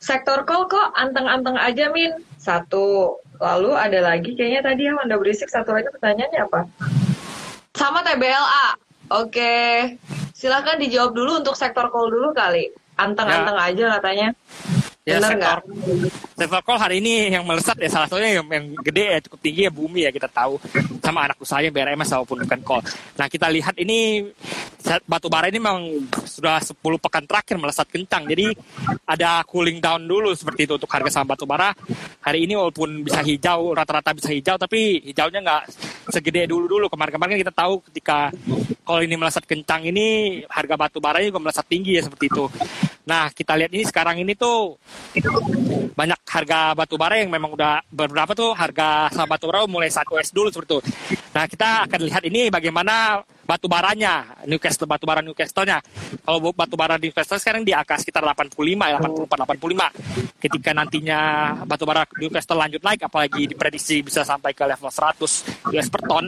sektor 0.00 0.48
kol 0.48 0.64
kok 0.64 0.96
anteng-anteng 0.96 1.60
aja, 1.60 1.92
Min. 1.92 2.24
Satu. 2.40 3.20
Lalu 3.36 3.76
ada 3.76 4.00
lagi 4.00 4.32
kayaknya 4.32 4.64
tadi 4.64 4.88
ya 4.88 4.96
Wanda 4.96 5.20
Berisik 5.20 5.52
satu 5.52 5.76
lagi 5.76 5.92
pertanyaannya 5.92 6.40
apa? 6.48 6.60
Sama 7.76 8.00
TBLA. 8.00 8.68
Oke. 9.12 9.54
Silahkan 10.32 10.80
dijawab 10.80 11.12
dulu 11.12 11.44
untuk 11.44 11.56
sektor 11.58 11.92
kol 11.92 12.08
dulu 12.08 12.32
kali. 12.32 12.72
Anteng-anteng 12.96 13.58
ya. 13.60 13.68
aja 13.68 13.84
katanya. 14.00 14.28
Ya, 15.04 15.20
Benar 15.20 15.36
sektor, 15.36 15.58
sektor 16.32 16.60
call 16.64 16.80
hari 16.80 16.96
ini 16.96 17.28
yang 17.28 17.44
melesat 17.44 17.76
ya 17.76 17.92
salah 17.92 18.08
satunya 18.08 18.40
yang, 18.40 18.48
yang 18.48 18.72
gede 18.80 19.04
ya 19.04 19.18
cukup 19.20 19.36
tinggi 19.44 19.68
ya 19.68 19.72
bumi 19.76 20.08
ya 20.08 20.08
kita 20.08 20.32
tahu 20.32 20.56
sama 21.04 21.28
anak 21.28 21.36
usahanya 21.36 21.68
BRMS 21.68 22.16
maupun 22.16 22.40
bukan 22.40 22.60
call. 22.64 22.80
Nah 23.20 23.28
kita 23.28 23.52
lihat 23.52 23.76
ini 23.76 24.24
batu 25.04 25.28
bara 25.28 25.52
ini 25.52 25.60
memang 25.60 26.08
sudah 26.24 26.56
10 26.56 26.80
pekan 26.80 27.28
terakhir 27.28 27.60
melesat 27.60 27.84
kencang. 27.92 28.32
Jadi 28.32 28.56
ada 29.04 29.44
cooling 29.44 29.76
down 29.76 30.08
dulu 30.08 30.32
seperti 30.32 30.64
itu 30.64 30.80
untuk 30.80 30.88
harga 30.88 31.20
saham 31.20 31.28
batu 31.28 31.44
bara. 31.44 31.76
Hari 32.24 32.48
ini 32.48 32.56
walaupun 32.56 33.04
bisa 33.04 33.20
hijau, 33.20 33.76
rata-rata 33.76 34.16
bisa 34.16 34.32
hijau 34.32 34.56
tapi 34.56 35.04
hijaunya 35.04 35.44
nggak 35.44 35.62
segede 36.16 36.48
dulu-dulu. 36.48 36.88
Kemarin-kemarin 36.88 37.44
kita 37.44 37.52
tahu 37.52 37.84
ketika 37.92 38.32
kalau 38.88 39.04
ini 39.04 39.20
melesat 39.20 39.44
kencang 39.44 39.84
ini 39.84 40.40
harga 40.48 40.80
batu 40.80 40.96
bara 40.96 41.20
juga 41.20 41.44
melesat 41.44 41.68
tinggi 41.68 42.00
ya 42.00 42.08
seperti 42.08 42.32
itu. 42.32 42.48
Nah, 43.04 43.28
kita 43.28 43.52
lihat 43.52 43.70
ini 43.76 43.84
sekarang 43.84 44.16
ini 44.16 44.32
tuh 44.32 44.80
banyak 45.94 46.20
harga 46.24 46.72
batu 46.72 46.96
bara 46.96 47.20
yang 47.20 47.28
memang 47.28 47.52
udah 47.52 47.84
beberapa 47.92 48.32
tuh 48.32 48.56
harga 48.56 49.12
saham 49.12 49.28
batu 49.28 49.46
mulai 49.68 49.92
1S 49.92 50.32
dulu 50.32 50.48
seperti 50.48 50.72
itu. 50.72 50.80
Nah, 51.36 51.44
kita 51.44 51.84
akan 51.84 52.00
lihat 52.08 52.22
ini 52.24 52.48
bagaimana 52.48 53.20
batu 53.44 53.68
baranya, 53.68 54.44
Newcastle 54.48 54.88
batu 54.88 55.04
bara 55.04 55.20
Newcastle-nya. 55.20 55.78
Kalau 56.24 56.52
batu 56.52 56.74
bara 56.74 56.96
Newcastle 56.96 57.38
sekarang 57.38 57.62
di 57.62 57.76
angka 57.76 58.00
sekitar 58.00 58.24
85 58.24 58.90
ya, 58.90 58.96
84 58.98 59.60
85. 59.60 60.40
Ketika 60.40 60.70
nantinya 60.76 61.18
batu 61.64 61.84
bara 61.84 62.04
Newcastle 62.16 62.58
lanjut 62.58 62.80
naik 62.80 63.04
apalagi 63.04 63.48
diprediksi 63.48 64.00
bisa 64.00 64.24
sampai 64.24 64.56
ke 64.56 64.64
level 64.64 64.88
100 64.88 65.72
US 65.72 65.88
per 65.92 66.02
ton, 66.04 66.24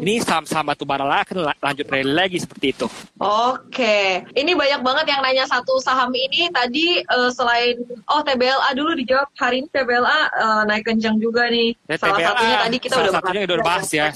ini 0.00 0.20
saham-saham 0.20 0.72
batu 0.72 0.84
bara 0.88 1.04
lah 1.04 1.24
akan 1.24 1.52
lanjut 1.60 1.86
rally 1.88 2.12
lagi 2.12 2.38
seperti 2.40 2.66
itu. 2.76 2.86
Oke, 3.20 4.24
ini 4.36 4.52
banyak 4.56 4.80
banget 4.84 5.06
yang 5.12 5.20
nanya 5.24 5.44
satu 5.48 5.80
saham 5.80 6.12
ini 6.12 6.48
tadi 6.52 7.00
uh, 7.08 7.30
selain 7.32 7.80
oh 8.08 8.20
TBLA 8.20 8.76
dulu 8.76 8.92
dijawab 8.96 9.28
hari 9.36 9.64
ini 9.64 9.68
TBLA 9.72 10.04
uh, 10.04 10.20
eh, 10.28 10.62
naik 10.68 10.84
kencang 10.88 11.16
juga 11.20 11.48
nih. 11.48 11.72
Ya, 11.88 11.96
salah 11.96 12.18
TBLA, 12.20 12.28
satunya 12.28 12.56
tadi 12.60 12.76
kita 12.80 12.94
salah 12.94 13.04
udah 13.04 13.14
satunya 13.16 13.40
udah 13.44 13.58
bahas 13.64 13.88
ya, 13.92 14.06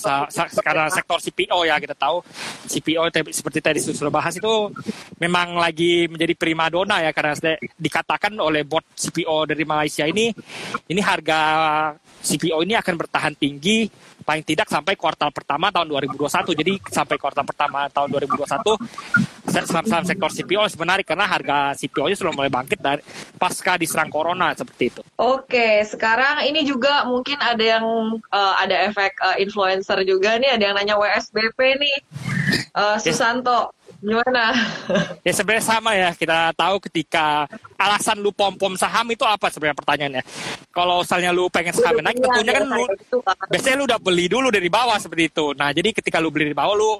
karena 0.60 0.84
sektor 0.92 1.18
CPO 1.20 1.58
ya 1.64 1.76
kita 1.80 1.96
tahu 1.96 2.20
CPO 2.68 3.10
seperti 3.32 3.58
tadi 3.58 3.78
sudah 3.80 4.12
bahas 4.12 4.36
itu 4.36 4.70
memang 5.18 5.58
lagi 5.58 6.06
menjadi 6.06 6.34
primadona 6.36 7.02
ya 7.02 7.10
karena 7.10 7.34
dikatakan 7.74 8.36
oleh 8.38 8.62
bot 8.62 8.84
CPO 8.94 9.48
dari 9.48 9.64
Malaysia 9.64 10.04
ini 10.06 10.30
ini 10.88 11.00
harga 11.00 11.40
CPO 12.22 12.62
ini 12.66 12.74
akan 12.76 12.94
bertahan 12.98 13.34
tinggi 13.38 13.88
paling 14.22 14.44
tidak 14.44 14.68
sampai 14.70 14.94
kuartal 14.94 15.30
pertama 15.30 15.70
tahun 15.70 15.88
2021. 15.90 16.58
Jadi 16.58 16.72
sampai 16.90 17.16
kuartal 17.18 17.44
pertama 17.46 17.86
tahun 17.90 18.08
2021 18.12 19.38
saham-saham 19.48 20.04
sektor 20.04 20.30
CPO 20.30 20.68
sebenarnya 20.68 21.04
karena 21.04 21.24
harga 21.24 21.72
CPO-nya 21.74 22.16
sudah 22.16 22.32
mulai 22.36 22.52
bangkit 22.52 22.78
dari 22.78 23.00
pasca 23.40 23.80
diserang 23.80 24.12
corona 24.12 24.52
seperti 24.52 24.92
itu. 24.92 25.00
Oke, 25.16 25.82
sekarang 25.88 26.44
ini 26.46 26.62
juga 26.62 27.08
mungkin 27.08 27.40
ada 27.40 27.64
yang 27.64 27.84
uh, 28.30 28.54
ada 28.60 28.86
efek 28.86 29.16
uh, 29.24 29.36
influencer 29.40 30.04
juga 30.04 30.36
nih, 30.36 30.54
ada 30.54 30.62
yang 30.70 30.74
nanya 30.76 30.94
WSBP 31.00 31.58
nih. 31.80 31.96
Uh, 32.76 32.96
Susanto, 33.00 33.72
Gimana? 33.98 34.54
Ya 35.26 35.32
sebenarnya 35.34 35.64
sama 35.66 35.90
ya. 35.98 36.10
Kita 36.14 36.54
tahu 36.54 36.78
ketika 36.86 37.50
alasan 37.74 38.22
lu 38.22 38.30
pom-pom 38.30 38.78
saham 38.78 39.10
itu 39.10 39.26
apa 39.26 39.50
sebenarnya 39.50 39.78
pertanyaannya. 39.78 40.22
Kalau 40.70 41.02
misalnya 41.02 41.30
lu 41.34 41.50
pengen 41.50 41.74
saham 41.74 41.98
naik, 41.98 42.18
tentunya 42.18 42.52
kan 42.54 42.64
lu 42.66 42.84
Gitu, 43.08 43.18
biasanya 43.24 43.76
lu 43.80 43.84
udah 43.88 44.00
beli 44.00 44.26
dulu 44.28 44.48
dari 44.52 44.68
bawah 44.68 44.96
seperti 45.00 45.32
itu. 45.32 45.46
Nah, 45.56 45.72
jadi 45.72 45.90
ketika 45.96 46.20
lu 46.20 46.28
beli 46.28 46.52
dari 46.52 46.58
bawah 46.58 46.74
lu 46.76 46.90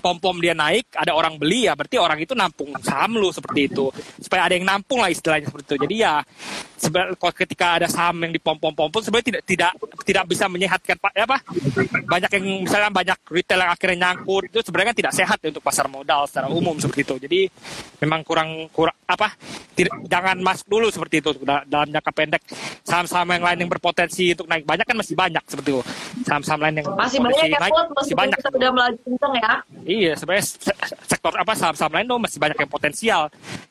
pom-pom 0.00 0.36
dia 0.40 0.56
naik, 0.56 0.90
ada 0.96 1.12
orang 1.12 1.36
beli 1.36 1.68
ya 1.68 1.76
berarti 1.76 2.00
orang 2.00 2.18
itu 2.18 2.32
nampung 2.32 2.72
saham 2.80 3.20
lu 3.20 3.28
seperti 3.30 3.70
itu. 3.70 3.92
Supaya 4.18 4.48
ada 4.48 4.54
yang 4.56 4.66
nampung 4.66 4.98
lah 4.98 5.12
istilahnya 5.12 5.52
seperti 5.52 5.74
itu. 5.74 5.76
Jadi 5.86 5.94
ya 6.00 6.24
sebenarnya 6.78 7.14
ketika 7.20 7.66
ada 7.82 7.86
saham 7.86 8.16
yang 8.24 8.32
dipom-pom-pom 8.32 8.90
sebenarnya 9.04 9.26
tidak 9.28 9.42
tidak 9.44 9.72
tidak 10.08 10.24
bisa 10.24 10.44
menyehatkan 10.48 10.96
Pak 10.96 11.12
ya 11.12 11.24
apa? 11.28 11.38
Banyak 12.08 12.30
yang 12.40 12.44
misalnya 12.64 12.90
banyak 12.90 13.18
retail 13.28 13.60
yang 13.60 13.72
akhirnya 13.72 13.96
nyangkut 14.08 14.48
itu 14.48 14.58
sebenarnya 14.64 14.88
kan 14.90 14.96
tidak 14.96 15.12
sehat 15.14 15.38
ya 15.44 15.48
untuk 15.52 15.64
pasar 15.64 15.86
modal 15.86 16.24
secara 16.24 16.47
umum 16.50 16.76
seperti 16.76 17.02
itu. 17.02 17.14
Jadi 17.18 17.40
memang 17.98 18.20
kurang 18.22 18.68
kurang 18.68 18.96
apa? 19.04 19.32
Tidak, 19.72 20.04
jangan 20.04 20.36
masuk 20.38 20.66
dulu 20.66 20.86
seperti 20.88 21.20
itu 21.20 21.30
da- 21.40 21.62
dalam 21.62 21.88
jangka 21.88 22.10
pendek. 22.10 22.42
Saham-saham 22.82 23.28
yang 23.30 23.44
lain 23.44 23.58
yang 23.62 23.70
berpotensi 23.70 24.32
untuk 24.32 24.46
naik 24.46 24.64
banyak 24.64 24.82
kan 24.82 24.96
masih 24.96 25.14
banyak 25.14 25.44
seperti 25.44 25.68
itu. 25.70 25.82
Saham-saham 26.24 26.60
lain 26.60 26.74
yang 26.80 26.86
Masih 26.92 27.18
banyak 27.18 27.46
ya, 27.46 27.58
naik 27.58 27.72
masih 27.72 27.88
meskipun 27.94 28.18
banyak. 28.18 28.38
kita 28.38 28.50
udah 28.52 28.70
melaju 28.72 28.98
kenceng 29.00 29.34
ya. 29.36 29.52
Iya, 29.84 30.12
sebenarnya 30.16 30.44
se- 30.44 30.78
sektor 31.06 31.32
apa 31.32 31.52
saham-saham 31.54 31.92
lain 31.94 32.06
tuh 32.06 32.18
masih 32.18 32.38
banyak 32.38 32.58
yang 32.58 32.70
potensial. 32.70 33.22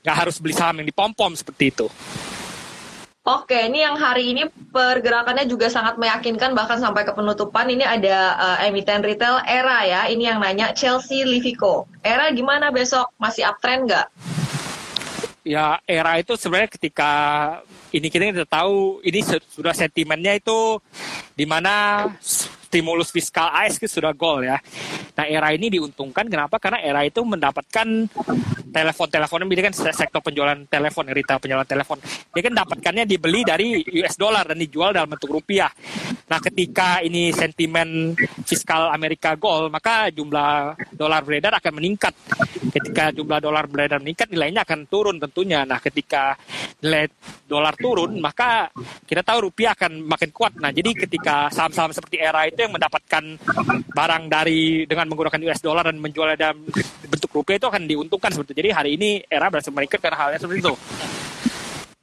Nggak 0.01 0.15
harus 0.15 0.35
beli 0.37 0.53
saham 0.53 0.75
yang 0.79 0.87
dipom-pom 0.87 1.33
seperti 1.33 1.69
itu. 1.69 1.87
Oke, 3.27 3.67
ini 3.67 3.83
yang 3.83 3.99
hari 3.99 4.31
ini 4.31 4.47
pergerakannya 4.71 5.51
juga 5.51 5.67
sangat 5.67 5.99
meyakinkan 5.99 6.55
bahkan 6.55 6.79
sampai 6.79 7.03
ke 7.03 7.11
penutupan. 7.11 7.67
Ini 7.67 7.83
ada 7.83 8.17
eh, 8.63 8.71
emiten 8.71 9.03
retail 9.03 9.43
Era 9.43 9.83
ya. 9.83 10.07
Ini 10.07 10.31
yang 10.31 10.39
nanya 10.39 10.71
Chelsea 10.71 11.27
Livico. 11.27 11.91
Era 11.99 12.31
gimana 12.31 12.71
besok? 12.71 13.11
Masih 13.19 13.43
uptrend 13.43 13.91
nggak? 13.91 14.07
ya 15.47 15.79
era 15.87 16.19
itu 16.19 16.35
sebenarnya 16.35 16.67
ketika 16.75 17.11
ini 17.95 18.11
kita 18.11 18.35
kita 18.35 18.47
tahu 18.51 18.99
ini 18.99 19.23
sudah 19.47 19.71
sentimennya 19.71 20.35
itu 20.35 20.75
di 21.39 21.47
mana 21.47 22.03
stimulus 22.67 23.10
fiskal 23.15 23.47
AS 23.56 23.80
itu 23.80 23.88
sudah 23.88 24.12
goal 24.12 24.43
ya. 24.43 24.60
Nah 25.15 25.25
era 25.25 25.56
ini 25.56 25.71
diuntungkan 25.71 26.27
kenapa? 26.27 26.60
Karena 26.60 26.84
era 26.84 27.01
itu 27.08 27.23
mendapatkan 27.23 27.88
telepon-telepon 28.67 29.47
ini 29.47 29.63
kan 29.63 29.73
se- 29.73 29.95
sektor 29.95 30.19
penjualan 30.21 30.60
telepon, 30.67 31.08
retail 31.10 31.39
penjualan 31.39 31.65
telepon. 31.65 31.97
Dia 32.36 32.43
kan 32.43 32.53
dapatkannya 32.53 33.03
dibeli 33.08 33.41
dari 33.47 33.82
US 34.03 34.19
dollar 34.19 34.45
dan 34.45 34.60
dijual 34.60 34.91
dalam 34.91 35.10
bentuk 35.10 35.32
rupiah. 35.32 35.71
Nah 36.27 36.39
ketika 36.43 36.99
ini 37.01 37.32
sentimen 37.32 38.12
fiskal 38.43 38.91
Amerika 38.91 39.34
goal, 39.39 39.71
maka 39.71 40.12
jumlah 40.12 40.75
dolar 40.91 41.23
beredar 41.23 41.56
akan 41.56 41.73
meningkat. 41.80 42.13
Ketika 42.75 43.15
jumlah 43.15 43.39
dolar 43.39 43.65
beredar 43.65 44.03
meningkat, 44.03 44.27
nilainya 44.27 44.67
akan 44.67 44.86
turun 44.91 45.17
tentunya. 45.17 45.63
Nah 45.63 45.80
ketika 45.80 46.36
nilai 46.84 47.08
dolar 47.47 47.73
turun, 47.80 48.19
maka 48.19 48.69
kita 49.08 49.23
tahu 49.23 49.49
rupiah 49.49 49.71
akan 49.73 50.03
makin 50.03 50.30
kuat. 50.36 50.60
Nah 50.60 50.69
jadi 50.69 50.91
ketika 50.93 51.47
saham-saham 51.49 51.95
seperti 51.95 52.19
era 52.19 52.43
itu 52.45 52.57
yang 52.65 52.74
mendapatkan 52.74 53.24
barang 53.93 54.24
dari 54.32 54.88
dengan 54.89 55.06
menggunakan 55.12 55.39
US 55.52 55.62
dollar 55.62 55.86
dan 55.91 56.02
menjualnya 56.02 56.38
dalam 56.38 56.63
bentuk 57.06 57.30
rupiah 57.34 57.62
itu 57.62 57.67
akan 57.70 57.84
diuntungkan 57.86 58.34
seperti 58.34 58.56
itu. 58.56 58.60
Jadi 58.65 58.70
hari 58.74 58.89
ini 58.98 59.10
era 59.30 59.52
berhasil 59.52 59.70
meningkat 59.70 60.02
karena 60.02 60.17
halnya 60.17 60.39
seperti 60.41 60.65
itu. 60.65 60.74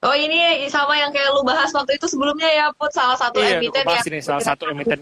Oh 0.05 0.13
ini 0.13 0.69
sama 0.69 1.01
yang 1.01 1.09
kayak 1.17 1.33
lu 1.33 1.41
bahas 1.49 1.73
waktu 1.73 1.97
itu 1.97 2.05
sebelumnya 2.05 2.45
ya 2.45 2.69
Put 2.77 2.93
salah 2.93 3.17
satu 3.17 3.41
Iya, 3.41 3.57
emiten 3.57 3.89
yang 3.89 4.05
ini 4.05 4.21
salah 4.21 4.45
satu 4.45 4.69
emiten. 4.69 5.01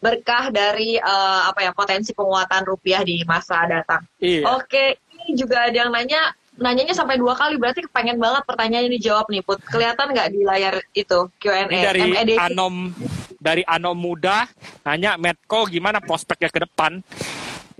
berkah 0.00 0.48
dari 0.48 0.96
eh, 0.96 1.40
apa 1.44 1.60
ya 1.60 1.76
potensi 1.76 2.16
penguatan 2.16 2.64
rupiah 2.64 3.04
di 3.04 3.20
masa 3.28 3.68
datang. 3.68 4.00
Iya. 4.16 4.48
Oke, 4.56 4.96
ini 5.12 5.36
juga 5.36 5.68
ada 5.68 5.76
yang 5.76 5.92
nanya 5.92 6.32
nanyanya 6.56 6.96
sampai 6.96 7.20
dua 7.20 7.36
kali 7.36 7.60
berarti 7.60 7.84
kepengen 7.84 8.16
banget 8.16 8.48
pertanyaannya 8.48 8.96
dijawab 8.96 9.28
nih 9.28 9.44
Put. 9.44 9.60
Kelihatan 9.68 10.08
nggak 10.08 10.28
di 10.32 10.40
layar 10.40 10.74
itu 10.96 11.28
Q&A? 11.36 11.68
Ini 11.68 11.84
dari 11.84 12.00
MEDC. 12.08 12.40
Anom 12.40 12.96
dari 13.40 13.64
Anom 13.64 13.96
Muda 13.96 14.44
nanya 14.84 15.16
Medco 15.16 15.64
gimana 15.66 15.98
prospeknya 16.04 16.52
ke 16.52 16.60
depan. 16.68 17.00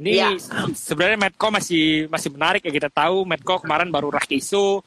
Ini 0.01 0.11
Iya. 0.17 0.29
sebenarnya 0.73 1.21
Medco 1.21 1.53
masih 1.53 2.09
masih 2.09 2.33
menarik 2.33 2.65
ya 2.65 2.73
kita 2.73 2.89
tahu 2.89 3.29
Medco 3.29 3.61
kemarin 3.61 3.93
baru 3.93 4.09
rak 4.09 4.33
isu. 4.33 4.81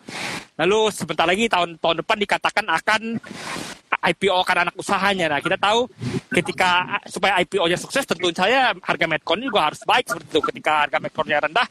Lalu 0.57 0.89
sebentar 0.89 1.29
lagi 1.29 1.45
tahun 1.45 1.77
tahun 1.77 2.01
depan 2.01 2.17
dikatakan 2.17 2.65
akan 2.65 3.01
IPO 4.03 4.39
kan 4.43 4.57
anak 4.67 4.75
usahanya. 4.75 5.31
Nah, 5.31 5.39
kita 5.39 5.55
tahu 5.55 5.87
ketika 6.33 6.99
supaya 7.07 7.39
IPO-nya 7.45 7.77
sukses 7.79 8.03
tentu 8.03 8.33
saja 8.35 8.73
harga 8.73 9.05
Medco 9.07 9.37
ini 9.37 9.47
juga 9.47 9.71
harus 9.71 9.79
baik 9.85 10.09
seperti 10.09 10.27
itu. 10.33 10.41
Ketika 10.49 10.71
harga 10.89 10.97
Medco-nya 10.99 11.37
rendah, 11.39 11.67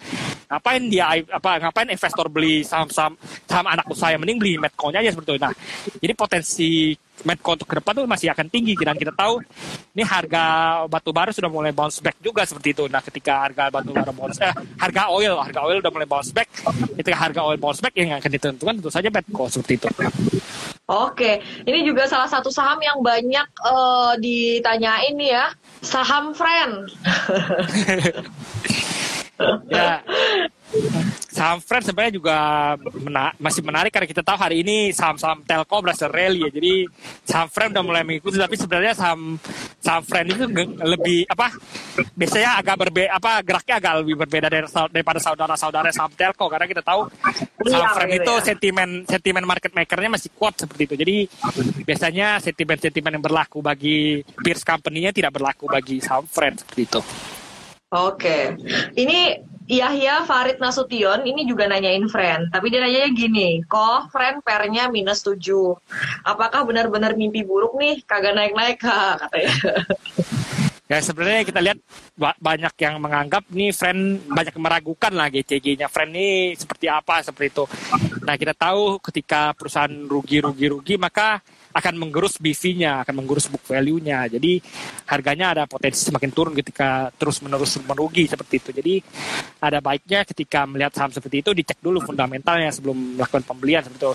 ngapain 0.52 0.82
dia 0.92 1.16
apa 1.32 1.64
ngapain 1.64 1.88
investor 1.88 2.28
beli 2.28 2.60
saham-saham 2.60 3.16
saham 3.48 3.66
anak 3.72 3.88
usaha 3.88 4.12
yang 4.12 4.20
mending 4.20 4.36
beli 4.36 4.54
Medco-nya 4.60 5.00
aja 5.00 5.16
seperti 5.16 5.32
itu. 5.32 5.40
Nah, 5.40 5.52
jadi 5.96 6.12
potensi 6.12 6.92
Medco 7.22 7.54
untuk 7.54 7.70
ke 7.70 7.78
depan 7.78 8.02
tuh 8.02 8.04
masih 8.04 8.34
akan 8.34 8.50
tinggi 8.50 8.74
dan 8.76 8.98
kita 8.98 9.14
tahu 9.14 9.38
ini 9.94 10.02
harga 10.02 10.44
batu 10.90 11.14
bara 11.14 11.30
sudah 11.30 11.46
mulai 11.46 11.70
bounce 11.70 12.02
back 12.02 12.18
juga 12.20 12.42
seperti 12.42 12.76
itu. 12.76 12.84
Nah, 12.90 13.00
ketika 13.00 13.48
harga 13.48 13.72
batu 13.72 13.94
bara 13.94 14.12
bounce 14.12 14.42
eh, 14.42 14.52
harga 14.76 15.08
oil, 15.08 15.38
harga 15.38 15.60
oil 15.64 15.78
udah 15.80 15.92
mulai 15.94 16.08
bounce 16.08 16.34
back. 16.34 16.50
Ketika 16.98 17.16
harga 17.16 17.40
oil 17.46 17.56
bounce 17.56 17.80
back 17.80 17.94
yang 17.96 18.18
akan 18.18 18.30
ditentukan 18.30 18.74
tentu 18.82 18.90
saja 18.90 19.08
Medco 19.08 19.48
seperti 19.48 19.80
itu. 19.80 19.88
Oke, 20.90 21.40
ini 21.62 21.86
juga 21.86 22.10
salah 22.10 22.26
satu 22.26 22.50
saham 22.50 22.82
yang 22.82 22.98
banyak 23.00 23.48
eh, 23.48 24.12
ditanyain 24.18 25.14
nih 25.14 25.30
ya, 25.32 25.46
saham 25.80 26.34
friend. 26.34 26.90
ya. 29.68 30.00
Saham 31.28 31.60
friend 31.60 31.84
sebenarnya 31.84 32.16
juga 32.16 32.36
mena- 32.96 33.36
masih 33.36 33.60
menarik 33.60 33.92
karena 33.92 34.08
kita 34.08 34.24
tahu 34.24 34.40
hari 34.40 34.64
ini 34.64 34.88
saham-saham 34.88 35.44
telco 35.44 35.84
berhasil 35.84 36.08
rally 36.08 36.48
ya. 36.48 36.50
Jadi 36.52 36.74
saham 37.28 37.48
friend 37.52 37.76
udah 37.76 37.84
mulai 37.84 38.02
mengikuti 38.04 38.40
tapi 38.40 38.56
sebenarnya 38.56 38.96
saham 38.96 39.36
saham 39.84 40.00
friend 40.04 40.32
itu 40.32 40.44
lebih 40.80 41.28
apa 41.28 41.52
biasanya 42.16 42.56
agak 42.56 42.76
berbeda 42.88 43.10
apa 43.12 43.30
geraknya 43.44 43.74
agak 43.84 43.92
lebih 44.00 44.14
berbeda 44.24 44.46
dari, 44.48 44.64
daripada 44.68 45.20
saudara-saudara 45.20 45.88
saham 45.92 46.12
telco 46.16 46.48
karena 46.48 46.64
kita 46.64 46.80
tahu 46.80 47.04
saham 47.68 47.84
Iya, 47.84 47.96
friend 47.96 48.10
gitu 48.12 48.22
itu 48.24 48.32
ya. 48.32 48.44
sentimen 48.48 48.88
sentimen 49.04 49.44
market 49.44 49.72
makernya 49.76 50.08
masih 50.08 50.30
kuat 50.32 50.56
seperti 50.56 50.88
itu. 50.88 50.94
Jadi 50.96 51.16
biasanya 51.84 52.40
sentimen-sentimen 52.40 53.20
yang 53.20 53.24
berlaku 53.24 53.60
bagi 53.60 54.24
peers 54.40 54.64
company-nya 54.64 55.12
tidak 55.12 55.36
berlaku 55.36 55.68
bagi 55.68 56.00
saham 56.00 56.24
friend 56.24 56.64
seperti 56.64 56.80
itu 56.88 57.00
Oke, 57.92 58.56
ini 58.96 59.36
Yahya 59.68 60.24
Farid 60.24 60.56
Nasution 60.64 61.28
ini 61.28 61.44
juga 61.44 61.68
nanyain 61.68 62.08
friend, 62.08 62.48
tapi 62.48 62.72
dia 62.72 62.80
nanyanya 62.80 63.12
gini, 63.12 63.60
kok 63.68 64.08
friend 64.08 64.40
pernya 64.40 64.88
minus 64.88 65.20
7. 65.20 65.76
Apakah 66.24 66.64
benar-benar 66.64 67.12
mimpi 67.20 67.44
buruk 67.44 67.76
nih, 67.76 68.00
kagak 68.08 68.32
naik-naik 68.32 68.80
kak, 68.80 69.28
katanya. 69.28 69.54
Ya 70.90 71.00
sebenarnya 71.00 71.48
kita 71.48 71.60
lihat 71.64 71.80
ba- 72.20 72.36
banyak 72.36 72.74
yang 72.76 73.00
menganggap 73.00 73.48
nih 73.48 73.72
friend 73.72 74.28
banyak 74.28 74.52
meragukan 74.60 75.08
lah 75.16 75.32
GCG-nya 75.32 75.88
friend 75.88 76.12
ini 76.12 76.52
seperti 76.52 76.84
apa 76.84 77.24
seperti 77.24 77.48
itu. 77.48 77.64
Nah 78.20 78.36
kita 78.36 78.52
tahu 78.52 79.00
ketika 79.00 79.56
perusahaan 79.56 79.88
rugi 79.88 80.44
rugi 80.44 80.68
rugi 80.68 80.94
maka 81.00 81.40
akan 81.72 81.94
menggerus 81.96 82.36
BV-nya, 82.36 83.02
akan 83.02 83.24
menggerus 83.24 83.48
book 83.48 83.64
value-nya. 83.64 84.28
Jadi 84.28 84.60
harganya 85.08 85.56
ada 85.56 85.64
potensi 85.64 86.04
semakin 86.04 86.30
turun 86.30 86.52
ketika 86.56 87.08
terus 87.16 87.40
menerus 87.40 87.80
merugi 87.82 88.28
seperti 88.28 88.54
itu. 88.60 88.70
Jadi 88.76 88.94
ada 89.62 89.80
baiknya 89.80 90.22
ketika 90.28 90.68
melihat 90.68 90.92
saham 90.92 91.10
seperti 91.10 91.40
itu 91.40 91.50
dicek 91.56 91.78
dulu 91.80 92.04
fundamentalnya 92.04 92.68
sebelum 92.70 93.16
melakukan 93.16 93.42
pembelian 93.48 93.80
seperti 93.80 94.04
itu. 94.04 94.12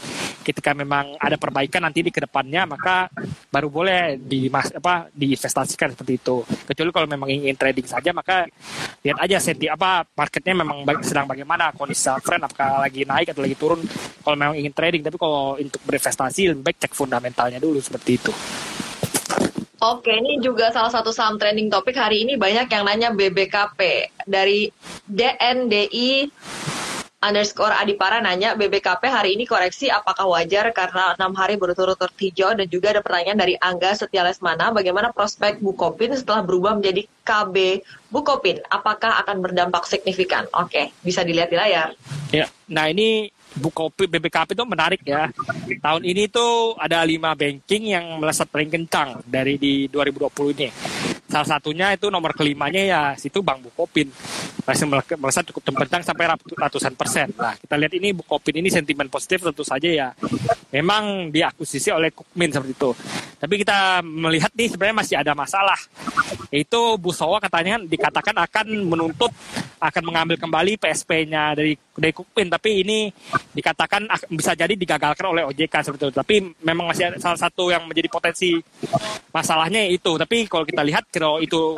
Ketika 0.54 0.72
memang 0.78 1.18
ada 1.20 1.36
perbaikan 1.36 1.84
nanti 1.84 2.06
di 2.06 2.14
ke 2.14 2.24
depannya 2.24 2.64
maka 2.70 3.10
baru 3.52 3.68
boleh 3.68 4.16
di 4.22 4.48
apa 4.54 5.10
diinvestasikan 5.12 5.98
seperti 5.98 6.14
itu. 6.22 6.46
Kecuali 6.46 6.90
kalau 6.94 7.08
memang 7.10 7.30
ingin 7.32 7.58
trading 7.58 7.88
saja 7.90 8.14
maka 8.14 8.46
lihat 9.02 9.18
aja 9.24 9.38
senti 9.42 9.66
apa 9.68 10.06
marketnya 10.14 10.54
memang 10.56 10.86
baik- 10.86 11.04
sedang 11.04 11.28
bagaimana 11.28 11.74
kondisi 11.74 12.10
friend 12.22 12.44
apakah 12.46 12.84
lagi 12.84 13.04
naik 13.04 13.34
atau 13.34 13.42
lagi 13.44 13.56
turun. 13.58 13.80
Kalau 14.24 14.36
memang 14.36 14.56
ingin 14.60 14.74
trading 14.76 15.02
tapi 15.02 15.18
kalau 15.18 15.56
untuk 15.58 15.82
berinvestasi 15.84 16.54
lebih 16.54 16.64
baik 16.64 16.78
cek 16.84 16.94
fundamentalnya 17.48 17.64
dulu 17.64 17.80
seperti 17.80 18.20
itu. 18.20 18.32
Oke, 19.78 20.10
ini 20.10 20.42
juga 20.42 20.74
salah 20.74 20.90
satu 20.90 21.14
saham 21.14 21.38
trending 21.38 21.70
topik 21.70 21.94
hari 21.94 22.26
ini. 22.26 22.34
Banyak 22.34 22.68
yang 22.68 22.84
nanya 22.84 23.10
BBKP. 23.14 24.10
Dari 24.26 24.74
DNDI 25.06 26.34
underscore 27.18 27.74
Adipara 27.78 28.18
nanya 28.18 28.58
BBKP 28.58 29.10
hari 29.10 29.38
ini 29.38 29.46
koreksi 29.46 29.90
apakah 29.90 30.26
wajar 30.30 30.74
karena 30.74 31.14
enam 31.14 31.38
hari 31.38 31.62
berturut-turut 31.62 32.14
hijau? 32.18 32.58
Dan 32.58 32.66
juga 32.74 32.98
ada 32.98 33.06
pertanyaan 33.06 33.38
dari 33.38 33.54
Angga 33.62 33.94
Setia 33.94 34.26
Lesmana 34.26 34.74
bagaimana 34.74 35.14
prospek 35.14 35.62
Bukopin 35.62 36.14
setelah 36.18 36.42
berubah 36.42 36.74
menjadi 36.74 37.06
KB 37.22 37.86
Bukopin? 38.10 38.58
Apakah 38.74 39.22
akan 39.22 39.46
berdampak 39.46 39.86
signifikan? 39.86 40.50
Oke 40.58 40.90
bisa 41.06 41.22
dilihat 41.22 41.54
di 41.54 41.58
layar. 41.58 41.94
Ya, 42.34 42.50
nah 42.66 42.90
ini 42.90 43.30
Bukopin 43.58 44.08
BBKP 44.08 44.54
itu 44.54 44.66
menarik 44.66 45.02
ya. 45.04 45.28
Tahun 45.82 46.04
ini 46.06 46.30
tuh 46.30 46.78
ada 46.78 47.02
lima 47.04 47.34
banking 47.34 47.92
yang 47.92 48.22
melesat 48.22 48.48
paling 48.48 48.70
kencang 48.70 49.22
dari 49.26 49.58
di 49.58 49.90
2020 49.90 50.56
ini. 50.58 50.70
Salah 51.28 51.60
satunya 51.60 51.92
itu 51.92 52.08
nomor 52.08 52.32
kelimanya 52.32 52.80
ya 52.80 53.02
situ 53.20 53.44
Bang 53.44 53.60
Bukopin 53.60 54.08
masih 54.64 54.88
melesat 55.20 55.44
cukup 55.52 55.64
terbentang 55.64 56.04
sampai 56.04 56.32
ratusan 56.56 56.96
persen. 56.96 57.28
Nah 57.36 57.56
kita 57.60 57.76
lihat 57.76 57.94
ini 58.00 58.16
Bukopin 58.16 58.64
ini 58.64 58.72
sentimen 58.72 59.12
positif 59.12 59.44
tentu 59.44 59.64
saja 59.68 59.88
ya 59.92 60.08
memang 60.72 61.28
diakuisisi 61.32 61.92
oleh 61.92 62.16
Kukmin 62.16 62.52
seperti 62.52 62.74
itu. 62.76 62.92
Tapi 63.38 63.54
kita 63.62 64.02
melihat 64.02 64.50
nih 64.58 64.74
sebenarnya 64.74 64.98
masih 64.98 65.16
ada 65.22 65.34
masalah. 65.38 65.78
Itu 66.50 66.98
Bu 66.98 67.14
Sowa 67.14 67.38
katanya 67.38 67.78
dikatakan 67.78 68.34
akan 68.34 68.68
menuntut 68.90 69.30
akan 69.78 70.04
mengambil 70.10 70.42
kembali 70.42 70.82
PSP-nya 70.82 71.54
dari 71.54 71.78
dari 71.78 72.14
Kukmin, 72.14 72.50
tapi 72.50 72.82
ini 72.82 73.10
dikatakan 73.54 74.10
bisa 74.34 74.58
jadi 74.58 74.74
digagalkan 74.74 75.30
oleh 75.30 75.46
OJK 75.46 75.76
seperti 75.86 76.10
itu. 76.10 76.18
Tapi 76.18 76.36
memang 76.66 76.90
masih 76.90 77.14
ada 77.14 77.18
salah 77.22 77.38
satu 77.38 77.70
yang 77.70 77.86
menjadi 77.86 78.10
potensi 78.10 78.58
masalahnya 79.30 79.86
itu. 79.86 80.18
Tapi 80.18 80.50
kalau 80.50 80.66
kita 80.66 80.82
lihat 80.82 81.10
kalau 81.14 81.38
itu 81.38 81.78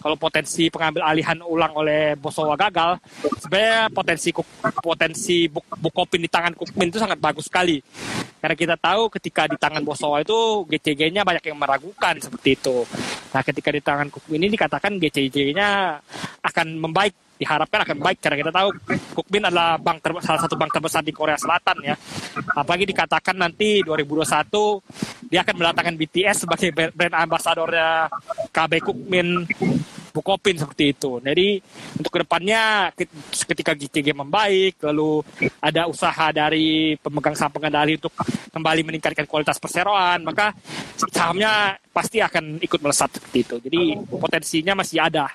kalau 0.00 0.16
potensi 0.16 0.72
pengambil 0.72 1.04
alihan 1.04 1.36
ulang 1.44 1.72
oleh 1.76 2.16
Bosowa 2.16 2.56
gagal, 2.56 2.96
sebenarnya 3.44 3.92
potensi 3.92 4.32
potensi 4.80 5.36
buk, 5.48 5.64
Bukopin 5.80 6.24
di 6.24 6.30
tangan 6.32 6.56
Kukmin 6.56 6.88
itu 6.88 7.00
sangat 7.00 7.20
bagus 7.20 7.48
sekali. 7.48 7.80
Karena 8.40 8.56
kita 8.56 8.76
tahu 8.76 9.08
ketika 9.08 9.48
di 9.48 9.56
tangan 9.56 9.80
Bosowa 9.84 10.20
itu 10.20 10.68
GCG-nya 10.94 11.26
banyak 11.26 11.44
yang 11.50 11.58
meragukan 11.58 12.14
seperti 12.22 12.54
itu. 12.54 12.86
Nah 13.34 13.42
ketika 13.42 13.74
di 13.74 13.82
tangan 13.82 14.08
Kukmin 14.14 14.46
ini 14.46 14.54
dikatakan 14.54 14.94
GCG-nya 15.02 15.98
akan 16.46 16.66
membaik 16.78 17.14
diharapkan 17.34 17.82
akan 17.82 17.98
baik 17.98 18.22
karena 18.22 18.46
kita 18.46 18.52
tahu 18.54 18.68
Kukmin 19.18 19.42
adalah 19.42 19.74
bank 19.74 19.98
ter, 19.98 20.14
salah 20.22 20.38
satu 20.46 20.54
bank 20.54 20.70
terbesar 20.70 21.02
di 21.02 21.10
Korea 21.10 21.34
Selatan 21.34 21.82
ya. 21.82 21.98
Apalagi 22.54 22.86
dikatakan 22.86 23.34
nanti 23.34 23.82
2021 23.82 25.26
dia 25.26 25.42
akan 25.42 25.54
mendatangkan 25.58 25.94
BTS 25.98 26.46
sebagai 26.46 26.70
brand 26.94 27.14
ambassadornya 27.26 28.06
KB 28.54 28.72
Kukmin 28.86 29.50
Bukopin 30.14 30.54
seperti 30.54 30.94
itu. 30.94 31.18
Jadi 31.18 31.58
untuk 31.98 32.14
ke 32.14 32.22
depannya 32.22 32.94
ketika 33.34 33.74
GTG 33.74 34.14
membaik, 34.14 34.78
lalu 34.86 35.26
ada 35.58 35.90
usaha 35.90 36.30
dari 36.30 36.94
pemegang 37.02 37.34
saham 37.34 37.50
pengendali 37.50 37.98
untuk 37.98 38.14
kembali 38.54 38.86
meningkatkan 38.86 39.26
kualitas 39.26 39.58
perseroan, 39.58 40.22
maka 40.22 40.54
sahamnya 41.10 41.74
pasti 41.90 42.22
akan 42.22 42.62
ikut 42.62 42.78
melesat 42.78 43.10
seperti 43.18 43.38
itu. 43.42 43.56
Jadi 43.58 43.82
potensinya 44.06 44.78
masih 44.78 45.02
ada. 45.02 45.26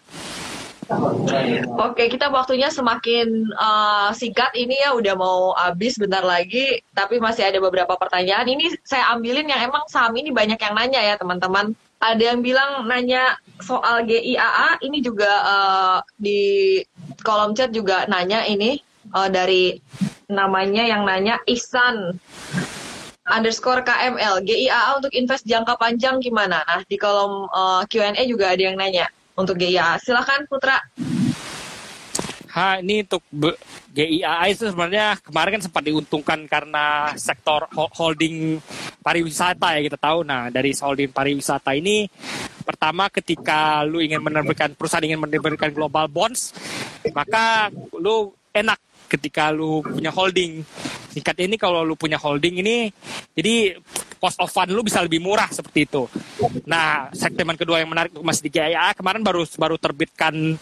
Oke, 1.77 2.09
kita 2.09 2.33
waktunya 2.33 2.71
semakin 2.73 3.53
uh, 3.53 4.09
singkat 4.09 4.55
ini 4.57 4.73
ya 4.81 4.97
udah 4.97 5.13
mau 5.13 5.53
habis 5.53 6.01
bentar 6.01 6.25
lagi, 6.25 6.81
tapi 6.97 7.21
masih 7.21 7.45
ada 7.45 7.61
beberapa 7.61 7.93
pertanyaan. 7.93 8.49
Ini 8.49 8.79
saya 8.81 9.13
ambilin 9.13 9.45
yang 9.45 9.69
emang 9.69 9.85
saham 9.85 10.17
ini 10.17 10.33
banyak 10.33 10.57
yang 10.57 10.73
nanya 10.73 11.03
ya 11.03 11.15
teman-teman. 11.19 11.77
Ada 11.99 12.31
yang 12.31 12.39
bilang 12.39 12.87
nanya 12.87 13.35
soal 13.59 14.07
GIAA, 14.07 14.79
ini 14.87 15.03
juga 15.03 15.31
uh, 15.43 15.97
di 16.15 16.79
kolom 17.27 17.51
chat 17.51 17.75
juga 17.75 18.07
nanya 18.07 18.47
ini 18.47 18.79
uh, 19.11 19.27
dari 19.27 19.75
namanya 20.31 20.87
yang 20.87 21.03
nanya 21.03 21.43
Ihsan 21.43 22.15
underscore 23.27 23.83
KML 23.83 24.47
GIAA 24.47 24.95
untuk 24.95 25.11
invest 25.11 25.43
jangka 25.43 25.75
panjang 25.75 26.23
gimana? 26.23 26.63
Nah 26.63 26.81
di 26.87 26.95
kolom 26.95 27.51
uh, 27.51 27.83
Q&A 27.91 28.23
juga 28.23 28.55
ada 28.55 28.63
yang 28.63 28.79
nanya 28.79 29.11
untuk 29.35 29.59
GIA. 29.59 29.99
Silahkan 29.99 30.47
Putra. 30.47 30.79
Ha, 32.49 32.81
ini 32.81 33.05
untuk 33.05 33.21
GIA 33.93 34.49
itu 34.49 34.65
sebenarnya 34.65 35.21
kemarin 35.21 35.61
kan 35.61 35.63
sempat 35.69 35.83
diuntungkan 35.85 36.49
karena 36.49 37.13
sektor 37.13 37.69
holding 37.73 38.57
pariwisata 39.05 39.77
ya 39.77 39.81
kita 39.85 39.97
tahu. 40.01 40.25
Nah 40.25 40.49
dari 40.49 40.73
holding 40.73 41.13
pariwisata 41.13 41.77
ini 41.77 42.09
pertama 42.65 43.05
ketika 43.13 43.85
lu 43.85 44.01
ingin 44.01 44.21
menerbitkan 44.21 44.73
perusahaan 44.73 45.05
ingin 45.05 45.21
menerbitkan 45.21 45.73
global 45.73 46.05
bonds 46.05 46.53
maka 47.13 47.73
lu 47.97 48.33
enak 48.53 48.77
ketika 49.09 49.53
lu 49.53 49.85
punya 49.85 50.09
holding. 50.09 50.65
Singkat 51.09 51.41
ini 51.41 51.57
kalau 51.57 51.81
lu 51.85 51.93
punya 51.97 52.17
holding 52.17 52.61
ini 52.65 52.89
jadi 53.33 53.77
cost 54.19 54.37
of 54.41 54.49
fund 54.49 54.69
lu 54.69 54.85
bisa 54.85 55.01
lebih 55.01 55.21
murah 55.21 55.49
seperti 55.49 55.89
itu. 55.89 56.05
Nah, 56.69 57.09
segmen 57.15 57.57
kedua 57.57 57.81
yang 57.81 57.89
menarik 57.89 58.13
masih 58.21 58.49
di 58.49 58.57
GIA 58.57 58.93
kemarin 58.93 59.21
baru 59.25 59.45
baru 59.57 59.77
terbitkan 59.81 60.59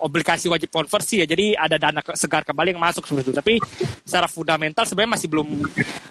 obligasi 0.00 0.48
wajib 0.48 0.72
konversi 0.72 1.20
ya. 1.22 1.26
Jadi 1.28 1.52
ada 1.52 1.76
dana 1.76 2.00
segar 2.16 2.42
kembali 2.42 2.74
yang 2.74 2.82
masuk 2.82 3.04
seperti 3.04 3.30
itu. 3.30 3.34
Tapi 3.36 3.54
secara 4.04 4.26
fundamental 4.26 4.84
sebenarnya 4.88 5.12
masih 5.20 5.28
belum 5.28 5.48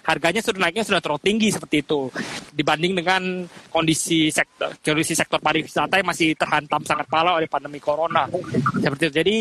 harganya 0.06 0.40
sudah 0.40 0.60
naiknya 0.62 0.84
sudah 0.86 1.00
terlalu 1.02 1.22
tinggi 1.22 1.48
seperti 1.52 1.84
itu 1.84 2.10
dibanding 2.54 2.98
dengan 2.98 3.22
kondisi 3.70 4.32
sektor 4.32 4.74
kondisi 4.82 5.14
sektor 5.14 5.38
pariwisata 5.38 6.00
yang 6.00 6.08
masih 6.08 6.34
terhantam 6.34 6.80
sangat 6.82 7.06
parah 7.10 7.36
oleh 7.36 7.50
pandemi 7.50 7.82
corona. 7.82 8.30
Seperti 8.78 9.10
itu. 9.10 9.14
Jadi 9.20 9.36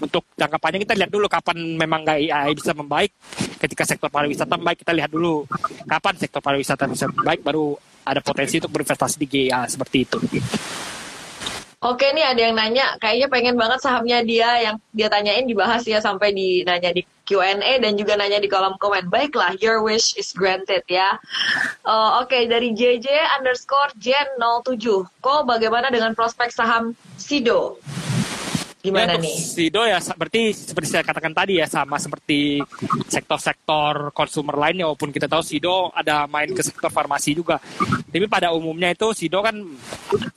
untuk 0.00 0.28
jangka 0.36 0.58
panjang 0.60 0.82
kita 0.84 0.94
lihat 0.94 1.10
dulu 1.10 1.26
kapan 1.26 1.56
memang 1.74 2.04
GIA 2.04 2.52
bisa 2.52 2.76
membaik. 2.76 3.10
Ketika 3.56 3.88
sektor 3.88 4.12
pariwisata 4.12 4.60
membaik 4.60 4.84
kita 4.84 4.92
lihat 4.92 5.10
dulu 5.10 5.48
kapan 5.88 6.14
sektor 6.20 6.44
pariwisata 6.44 6.84
bisa 6.86 7.08
membaik 7.08 7.40
baru 7.40 7.72
ada 8.06 8.22
potensi 8.22 8.62
untuk 8.62 8.70
berinvestasi 8.70 9.16
di 9.18 9.26
GIA 9.26 9.66
seperti 9.66 9.98
itu. 10.06 10.18
Oke 11.86 12.10
nih 12.10 12.26
ada 12.26 12.40
yang 12.50 12.58
nanya, 12.58 12.98
kayaknya 12.98 13.30
pengen 13.30 13.54
banget 13.54 13.78
sahamnya 13.78 14.18
dia 14.26 14.50
yang 14.58 14.76
dia 14.90 15.06
tanyain 15.06 15.46
dibahas 15.46 15.86
ya 15.86 16.02
sampai 16.02 16.34
di 16.34 16.66
nanya 16.66 16.90
di 16.90 17.06
Q&A 17.22 17.78
dan 17.78 17.94
juga 17.94 18.18
nanya 18.18 18.42
di 18.42 18.50
kolom 18.50 18.74
komen. 18.82 19.06
Baiklah, 19.06 19.54
your 19.62 19.86
wish 19.86 20.18
is 20.18 20.34
granted 20.34 20.82
ya. 20.90 21.14
Uh, 21.86 22.18
Oke, 22.22 22.34
okay, 22.34 22.42
dari 22.50 22.74
JJ 22.74 23.06
underscore 23.38 23.94
Gen 24.02 24.26
07. 24.38 25.06
Kok 25.22 25.46
bagaimana 25.46 25.86
dengan 25.94 26.10
prospek 26.18 26.50
saham 26.50 26.98
Sido? 27.14 27.78
Gimana 28.86 29.18
ya, 29.18 29.22
nih? 29.22 29.34
Sido 29.34 29.82
ya 29.82 29.98
seperti 29.98 30.54
seperti 30.54 30.88
saya 30.94 31.02
katakan 31.02 31.34
tadi 31.34 31.58
ya 31.58 31.66
sama 31.66 31.98
seperti 31.98 32.62
sektor-sektor 33.10 34.14
konsumer 34.14 34.54
lainnya 34.54 34.86
walaupun 34.86 35.10
kita 35.10 35.26
tahu 35.26 35.42
Sido 35.42 35.90
ada 35.90 36.30
main 36.30 36.54
ke 36.54 36.62
sektor 36.62 36.86
farmasi 36.86 37.34
juga. 37.34 37.58
Tapi 38.06 38.26
pada 38.30 38.54
umumnya 38.54 38.94
itu 38.94 39.10
Sido 39.10 39.42
kan 39.42 39.58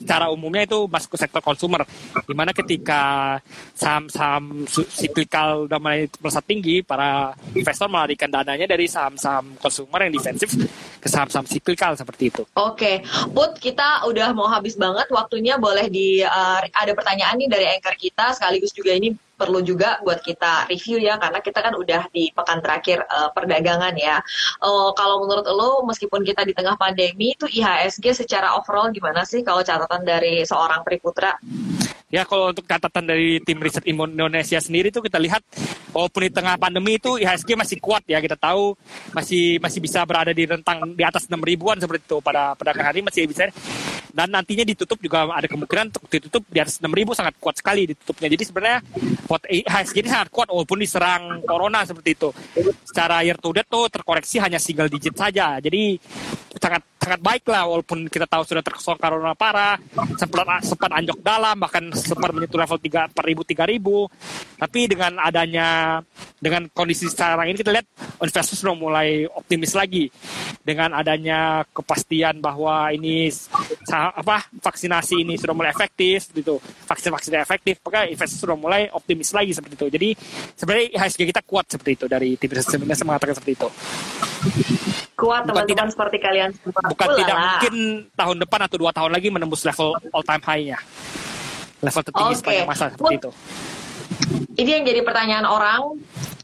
secara 0.02 0.26
umumnya 0.34 0.66
itu 0.66 0.90
masuk 0.90 1.14
ke 1.14 1.18
sektor 1.22 1.38
konsumer. 1.38 1.86
Di 2.26 2.34
mana 2.34 2.50
ketika 2.50 3.36
saham-saham 3.78 4.66
siklikal 4.90 5.70
udah 5.70 5.78
mulai 5.78 6.10
melesat 6.18 6.44
tinggi, 6.50 6.82
para 6.82 7.30
investor 7.54 7.86
melarikan 7.86 8.26
dananya 8.26 8.66
dari 8.66 8.90
saham-saham 8.90 9.54
konsumer 9.62 10.10
yang 10.10 10.12
defensif 10.18 10.50
ke 10.98 11.08
saham-saham 11.08 11.46
siklikal 11.46 11.94
seperti 11.94 12.34
itu. 12.34 12.42
Oke, 12.58 13.04
okay. 13.04 13.30
Put 13.30 13.62
kita 13.62 14.04
udah 14.10 14.34
mau 14.34 14.50
habis 14.50 14.74
banget 14.74 15.06
waktunya 15.14 15.54
boleh 15.56 15.86
di 15.86 16.20
uh, 16.26 16.60
ada 16.74 16.92
pertanyaan 16.92 17.38
nih 17.38 17.48
dari 17.48 17.66
anchor 17.70 17.94
kita 17.94 18.34
sekaligus 18.40 18.72
juga 18.72 18.96
ini 18.96 19.12
perlu 19.36 19.60
juga 19.60 20.00
buat 20.00 20.24
kita 20.24 20.64
review 20.72 20.96
ya 20.96 21.20
karena 21.20 21.44
kita 21.44 21.60
kan 21.60 21.76
udah 21.76 22.08
di 22.08 22.32
pekan 22.32 22.64
terakhir 22.64 23.04
uh, 23.04 23.28
perdagangan 23.36 23.92
ya. 24.00 24.24
Uh, 24.64 24.96
kalau 24.96 25.20
menurut 25.28 25.44
lo 25.44 25.84
meskipun 25.84 26.24
kita 26.24 26.48
di 26.48 26.56
tengah 26.56 26.80
pandemi 26.80 27.36
itu 27.36 27.44
IHSG 27.44 28.24
secara 28.24 28.56
overall 28.56 28.88
gimana 28.88 29.28
sih 29.28 29.44
kalau 29.44 29.60
catatan 29.60 30.00
dari 30.08 30.40
seorang 30.48 30.80
Priputra? 30.80 31.36
Ya 32.10 32.26
kalau 32.26 32.50
untuk 32.50 32.66
catatan 32.66 33.06
dari 33.06 33.38
tim 33.44 33.60
riset 33.60 33.86
Indonesia 33.86 34.58
sendiri 34.58 34.90
itu 34.90 34.98
kita 34.98 35.20
lihat 35.20 35.46
walaupun 35.94 36.26
di 36.26 36.32
tengah 36.34 36.58
pandemi 36.58 36.98
itu 36.98 37.20
IHSG 37.20 37.54
masih 37.54 37.78
kuat 37.78 38.02
ya 38.08 38.18
kita 38.18 38.34
tahu 38.34 38.74
masih 39.14 39.62
masih 39.62 39.78
bisa 39.78 40.02
berada 40.02 40.34
di 40.34 40.42
rentang 40.42 40.90
di 40.90 41.06
atas 41.06 41.30
6 41.30 41.38
ribuan 41.38 41.78
seperti 41.78 42.10
itu 42.10 42.18
pada 42.18 42.58
perdagangan 42.58 42.88
hari 42.90 43.00
masih 43.06 43.30
bisa 43.30 43.46
dan 44.10 44.28
nantinya 44.30 44.64
ditutup 44.66 44.98
juga 44.98 45.26
ada 45.30 45.46
kemungkinan 45.46 45.94
untuk 45.94 46.04
ditutup 46.10 46.42
di 46.50 46.58
atas 46.58 46.82
6 46.82 46.90
ribu 46.90 47.14
sangat 47.14 47.38
kuat 47.38 47.58
sekali 47.58 47.90
ditutupnya. 47.90 48.28
Jadi 48.30 48.42
sebenarnya 48.46 48.78
IHSG 49.30 49.96
ini 50.02 50.10
sangat 50.10 50.28
kuat 50.30 50.48
walaupun 50.50 50.78
diserang 50.82 51.42
corona 51.46 51.86
seperti 51.86 52.18
itu. 52.18 52.28
Secara 52.86 53.22
year 53.22 53.38
to 53.38 53.54
date 53.54 53.70
tuh 53.70 53.86
terkoreksi 53.86 54.42
hanya 54.42 54.58
single 54.58 54.90
digit 54.90 55.14
saja. 55.14 55.62
Jadi 55.62 55.98
sangat 56.58 56.82
sangat 57.00 57.20
baik 57.22 57.48
lah 57.48 57.64
walaupun 57.64 58.10
kita 58.10 58.28
tahu 58.28 58.42
sudah 58.44 58.60
terkesong 58.60 59.00
corona 59.00 59.32
parah 59.32 59.80
sempat 60.20 60.60
sempat 60.60 60.90
anjok 60.92 61.18
dalam 61.24 61.56
bahkan 61.56 61.88
sempat 61.96 62.28
menyentuh 62.34 62.60
level 62.60 62.78
tiga 62.82 63.06
per 63.08 63.24
ribu 63.24 63.42
tiga 63.46 63.64
ribu. 63.64 64.10
Tapi 64.58 64.90
dengan 64.90 65.16
adanya 65.16 65.98
dengan 66.36 66.68
kondisi 66.68 67.08
sekarang 67.08 67.48
ini 67.48 67.56
kita 67.56 67.72
lihat 67.72 67.86
investor 68.20 68.56
sudah 68.58 68.76
mulai 68.76 69.24
optimis 69.30 69.72
lagi. 69.72 70.12
Dengan 70.60 70.92
adanya 70.92 71.64
kepastian 71.72 72.44
bahwa 72.44 72.92
ini 72.92 73.32
apa 73.90 74.46
vaksinasi 74.62 75.26
ini 75.26 75.34
sudah 75.34 75.54
mulai 75.54 75.74
efektif 75.74 76.30
gitu 76.30 76.62
vaksin 76.62 77.10
vaksin 77.10 77.34
efektif 77.42 77.82
maka 77.82 78.06
investor 78.06 78.46
sudah 78.46 78.58
mulai 78.58 78.86
optimis 78.90 79.34
lagi 79.34 79.50
seperti 79.50 79.74
itu 79.76 79.86
jadi 79.90 80.08
sebenarnya 80.54 80.86
IHSG 80.96 81.20
kita 81.30 81.42
kuat 81.42 81.66
seperti 81.66 81.90
itu 81.98 82.04
dari 82.06 82.38
tim 82.38 82.50
sebenarnya 82.54 83.06
mengatakan 83.06 83.34
seperti 83.36 83.52
itu 83.58 83.68
kuat 85.20 85.44
teman-teman 85.44 85.88
seperti 85.92 86.16
kalian 86.16 86.50
semua. 86.56 86.80
Bukan 86.88 87.06
Ulala. 87.12 87.18
tidak 87.20 87.36
mungkin 87.36 87.74
tahun 88.16 88.36
depan 88.40 88.60
atau 88.64 88.76
dua 88.80 88.90
tahun 88.96 89.10
lagi 89.12 89.28
menembus 89.28 89.62
level 89.68 89.92
all 90.16 90.24
time 90.24 90.40
high-nya. 90.40 90.78
Level 91.84 92.02
tertinggi 92.08 92.32
okay. 92.32 92.40
sepanjang 92.40 92.68
masa 92.68 92.84
seperti 92.88 93.14
itu. 93.20 93.30
Ini 94.56 94.70
yang 94.80 94.84
jadi 94.88 95.00
pertanyaan 95.04 95.44
orang. 95.44 96.00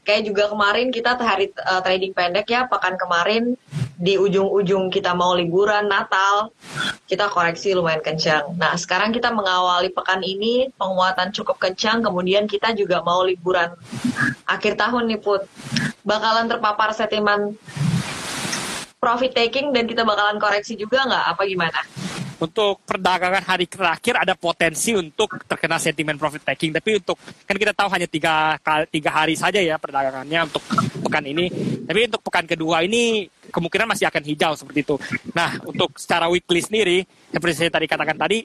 Kayak 0.07 0.23
juga 0.31 0.47
kemarin 0.47 0.95
kita 0.95 1.19
hari 1.19 1.51
uh, 1.51 1.83
trading 1.83 2.15
pendek 2.15 2.47
ya, 2.47 2.71
pekan 2.71 2.95
kemarin 2.95 3.59
di 3.97 4.21
ujung-ujung 4.21 4.93
kita 4.93 5.17
mau 5.17 5.33
liburan 5.33 5.89
Natal, 5.89 6.53
kita 7.09 7.33
koreksi 7.33 7.73
lumayan 7.73 8.05
kencang. 8.05 8.53
Nah, 8.61 8.77
sekarang 8.77 9.17
kita 9.17 9.33
mengawali 9.33 9.89
pekan 9.89 10.21
ini 10.21 10.69
penguatan 10.77 11.33
cukup 11.33 11.57
kencang, 11.57 12.05
kemudian 12.05 12.45
kita 12.45 12.77
juga 12.77 13.01
mau 13.01 13.25
liburan 13.25 13.73
akhir 14.45 14.77
tahun 14.77 15.09
nih 15.09 15.21
Put. 15.25 15.49
Bakalan 16.05 16.45
terpapar 16.47 16.93
sentimen 16.93 17.57
profit 19.01 19.33
taking 19.33 19.73
dan 19.73 19.89
kita 19.89 20.05
bakalan 20.05 20.37
koreksi 20.37 20.77
juga 20.77 21.09
nggak? 21.09 21.25
Apa 21.33 21.43
gimana? 21.49 21.81
Untuk 22.37 22.85
perdagangan 22.85 23.45
hari 23.45 23.65
terakhir 23.65 24.21
ada 24.21 24.37
potensi 24.37 24.93
untuk 24.93 25.41
terkena 25.49 25.81
sentimen 25.81 26.21
profit 26.21 26.45
taking. 26.45 26.77
Tapi 26.77 27.01
untuk 27.01 27.17
kan 27.19 27.57
kita 27.57 27.73
tahu 27.73 27.89
hanya 27.93 28.09
tiga 28.09 28.57
tiga 28.93 29.11
hari 29.13 29.35
saja 29.39 29.61
ya 29.61 29.81
perdagangannya 29.81 30.41
untuk 30.45 30.63
pekan 31.09 31.25
ini. 31.25 31.49
Tapi 31.87 32.01
untuk 32.13 32.23
pekan 32.27 32.45
kedua 32.45 32.85
ini 32.85 33.25
kemungkinan 33.49 33.89
masih 33.89 34.07
akan 34.11 34.23
hijau 34.27 34.53
seperti 34.53 34.81
itu. 34.85 34.97
Nah 35.33 35.57
untuk 35.65 35.97
secara 35.97 36.29
weekly 36.29 36.61
sendiri 36.61 36.99
seperti 37.33 37.55
saya 37.57 37.71
tadi 37.73 37.87
katakan 37.89 38.17
tadi 38.17 38.45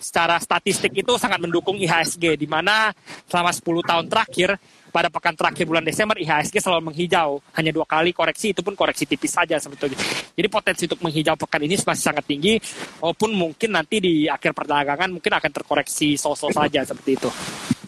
secara 0.00 0.36
statistik 0.40 0.92
itu 0.92 1.12
sangat 1.16 1.40
mendukung 1.40 1.76
IHSG 1.76 2.36
di 2.36 2.48
mana 2.48 2.92
selama 3.28 3.52
10 3.52 3.62
tahun 3.84 4.06
terakhir 4.08 4.56
pada 4.90 5.08
pekan 5.08 5.32
terakhir 5.32 5.64
bulan 5.64 5.86
Desember 5.86 6.18
IHSG 6.18 6.58
selalu 6.58 6.92
menghijau. 6.92 7.38
Hanya 7.56 7.70
dua 7.70 7.86
kali 7.86 8.10
koreksi 8.10 8.52
itu 8.52 8.60
pun 8.60 8.74
koreksi 8.74 9.06
tipis 9.06 9.32
saja 9.32 9.56
sebetulnya. 9.56 9.96
Jadi 10.34 10.48
potensi 10.50 10.84
untuk 10.90 11.00
menghijau 11.00 11.38
pekan 11.38 11.62
ini 11.64 11.74
masih 11.80 12.04
sangat 12.04 12.24
tinggi 12.26 12.58
walaupun 12.98 13.30
mungkin 13.32 13.70
nanti 13.72 14.02
di 14.02 14.14
akhir 14.26 14.52
perdagangan 14.52 15.08
mungkin 15.08 15.32
akan 15.32 15.50
terkoreksi 15.54 16.18
sosok 16.18 16.50
saja 16.52 16.84
seperti 16.84 17.10
itu. 17.16 17.30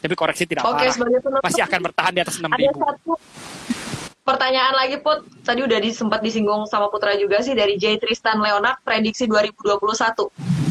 Tapi 0.02 0.14
koreksi 0.18 0.46
tidak 0.46 0.66
Oke, 0.66 0.86
parah. 0.90 1.42
masih 1.42 1.62
akan 1.62 1.80
bertahan 1.90 2.12
di 2.14 2.20
atas 2.22 2.34
6000 2.42 2.50
ada 2.50 2.70
satu 2.74 3.12
pertanyaan 4.22 4.74
lagi 4.74 4.96
Put. 5.02 5.26
Tadi 5.42 5.60
udah 5.66 5.78
sempat 5.90 6.22
disinggung 6.22 6.66
sama 6.70 6.86
Putra 6.90 7.14
juga 7.18 7.42
sih 7.42 7.54
dari 7.54 7.74
J. 7.74 7.98
Tristan 7.98 8.38
Leonard 8.38 8.78
prediksi 8.86 9.26
2021 9.26 10.61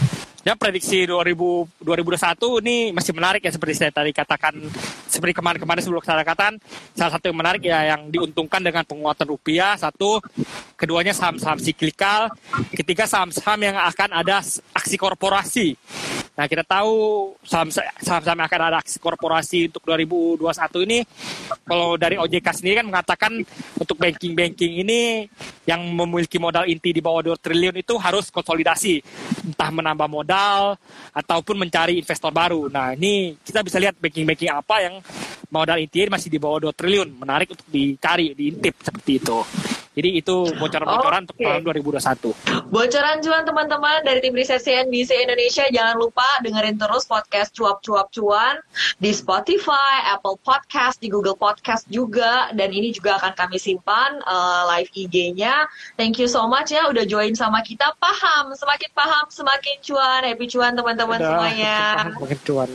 Ya 0.41 0.57
prediksi 0.57 1.05
2000, 1.05 1.85
2021 1.85 2.65
ini 2.65 2.89
masih 2.89 3.13
menarik 3.13 3.45
ya 3.45 3.53
seperti 3.53 3.77
saya 3.77 3.93
tadi 3.93 4.09
katakan 4.09 4.57
seperti 5.05 5.37
kemarin-kemarin 5.37 5.85
sebelum 5.85 6.01
saya 6.01 6.25
katakan 6.25 6.57
salah 6.97 7.13
satu 7.13 7.29
yang 7.29 7.37
menarik 7.37 7.61
ya 7.61 7.93
yang 7.93 8.09
diuntungkan 8.09 8.57
dengan 8.57 8.81
penguatan 8.81 9.29
rupiah 9.29 9.77
satu 9.77 10.17
keduanya 10.73 11.13
saham-saham 11.13 11.61
siklikal 11.61 12.33
ketiga 12.73 13.05
saham-saham 13.05 13.69
yang 13.69 13.77
akan 13.77 14.17
ada 14.17 14.41
aksi 14.73 14.97
korporasi 14.97 15.77
Nah, 16.41 16.49
kita 16.49 16.65
tahu 16.65 17.29
saham-saham 17.45 18.41
akan 18.41 18.61
ada 18.65 18.81
aksi 18.81 18.97
korporasi 18.97 19.69
untuk 19.69 19.85
2021 19.85 20.89
ini, 20.89 21.05
kalau 21.69 21.93
dari 22.01 22.17
OJK 22.17 22.47
sendiri 22.57 22.81
kan 22.81 22.89
mengatakan 22.89 23.45
untuk 23.77 23.93
banking-banking 24.01 24.81
ini 24.81 25.29
yang 25.69 25.85
memiliki 25.93 26.41
modal 26.41 26.65
inti 26.65 26.97
di 26.97 26.97
bawah 26.97 27.21
2 27.21 27.37
triliun 27.37 27.77
itu 27.77 27.93
harus 28.01 28.33
konsolidasi, 28.33 29.05
entah 29.53 29.69
menambah 29.69 30.09
modal 30.09 30.81
ataupun 31.13 31.61
mencari 31.61 32.01
investor 32.01 32.33
baru. 32.33 32.73
Nah, 32.73 32.97
ini 32.97 33.37
kita 33.45 33.61
bisa 33.61 33.77
lihat 33.77 34.01
banking-banking 34.01 34.49
apa 34.49 34.81
yang 34.81 34.97
modal 35.53 35.77
inti 35.77 36.09
masih 36.09 36.33
di 36.33 36.41
bawah 36.41 36.57
2 36.57 36.73
triliun, 36.73 37.21
menarik 37.21 37.53
untuk 37.53 37.69
dicari, 37.69 38.33
diintip 38.33 38.81
seperti 38.81 39.21
itu. 39.21 39.45
Jadi 39.91 40.23
itu 40.23 40.35
bocoran-bocoran 40.55 41.27
okay. 41.27 41.27
untuk 41.27 41.37
tahun 41.43 41.61
2021. 41.99 42.71
Bocoran 42.71 43.17
cuan 43.19 43.43
teman-teman 43.43 43.99
dari 44.07 44.23
tim 44.23 44.31
riset 44.31 44.63
CNBC 44.63 45.27
Indonesia. 45.27 45.67
Jangan 45.67 45.95
lupa 45.99 46.27
dengerin 46.39 46.79
terus 46.79 47.03
podcast 47.03 47.51
cuap-cuap 47.51 48.07
cuan 48.15 48.63
di 49.03 49.11
Spotify, 49.11 50.15
Apple 50.15 50.39
Podcast, 50.39 51.03
di 51.03 51.11
Google 51.11 51.35
Podcast 51.35 51.83
juga. 51.91 52.55
Dan 52.55 52.71
ini 52.71 52.95
juga 52.95 53.19
akan 53.19 53.35
kami 53.35 53.59
simpan 53.59 54.23
uh, 54.23 54.63
live 54.71 54.87
IG-nya. 54.95 55.67
Thank 55.99 56.23
you 56.23 56.31
so 56.31 56.47
much 56.47 56.71
ya 56.71 56.87
udah 56.87 57.03
join 57.03 57.35
sama 57.35 57.59
kita. 57.59 57.91
Paham, 57.99 58.55
semakin 58.55 58.89
paham 58.95 59.27
semakin 59.27 59.75
cuan. 59.83 60.23
Happy 60.23 60.47
cuan 60.47 60.71
teman-teman 60.71 61.19
semuanya. 61.19 61.77
Semakin 62.15 62.39
cuan. 62.47 62.69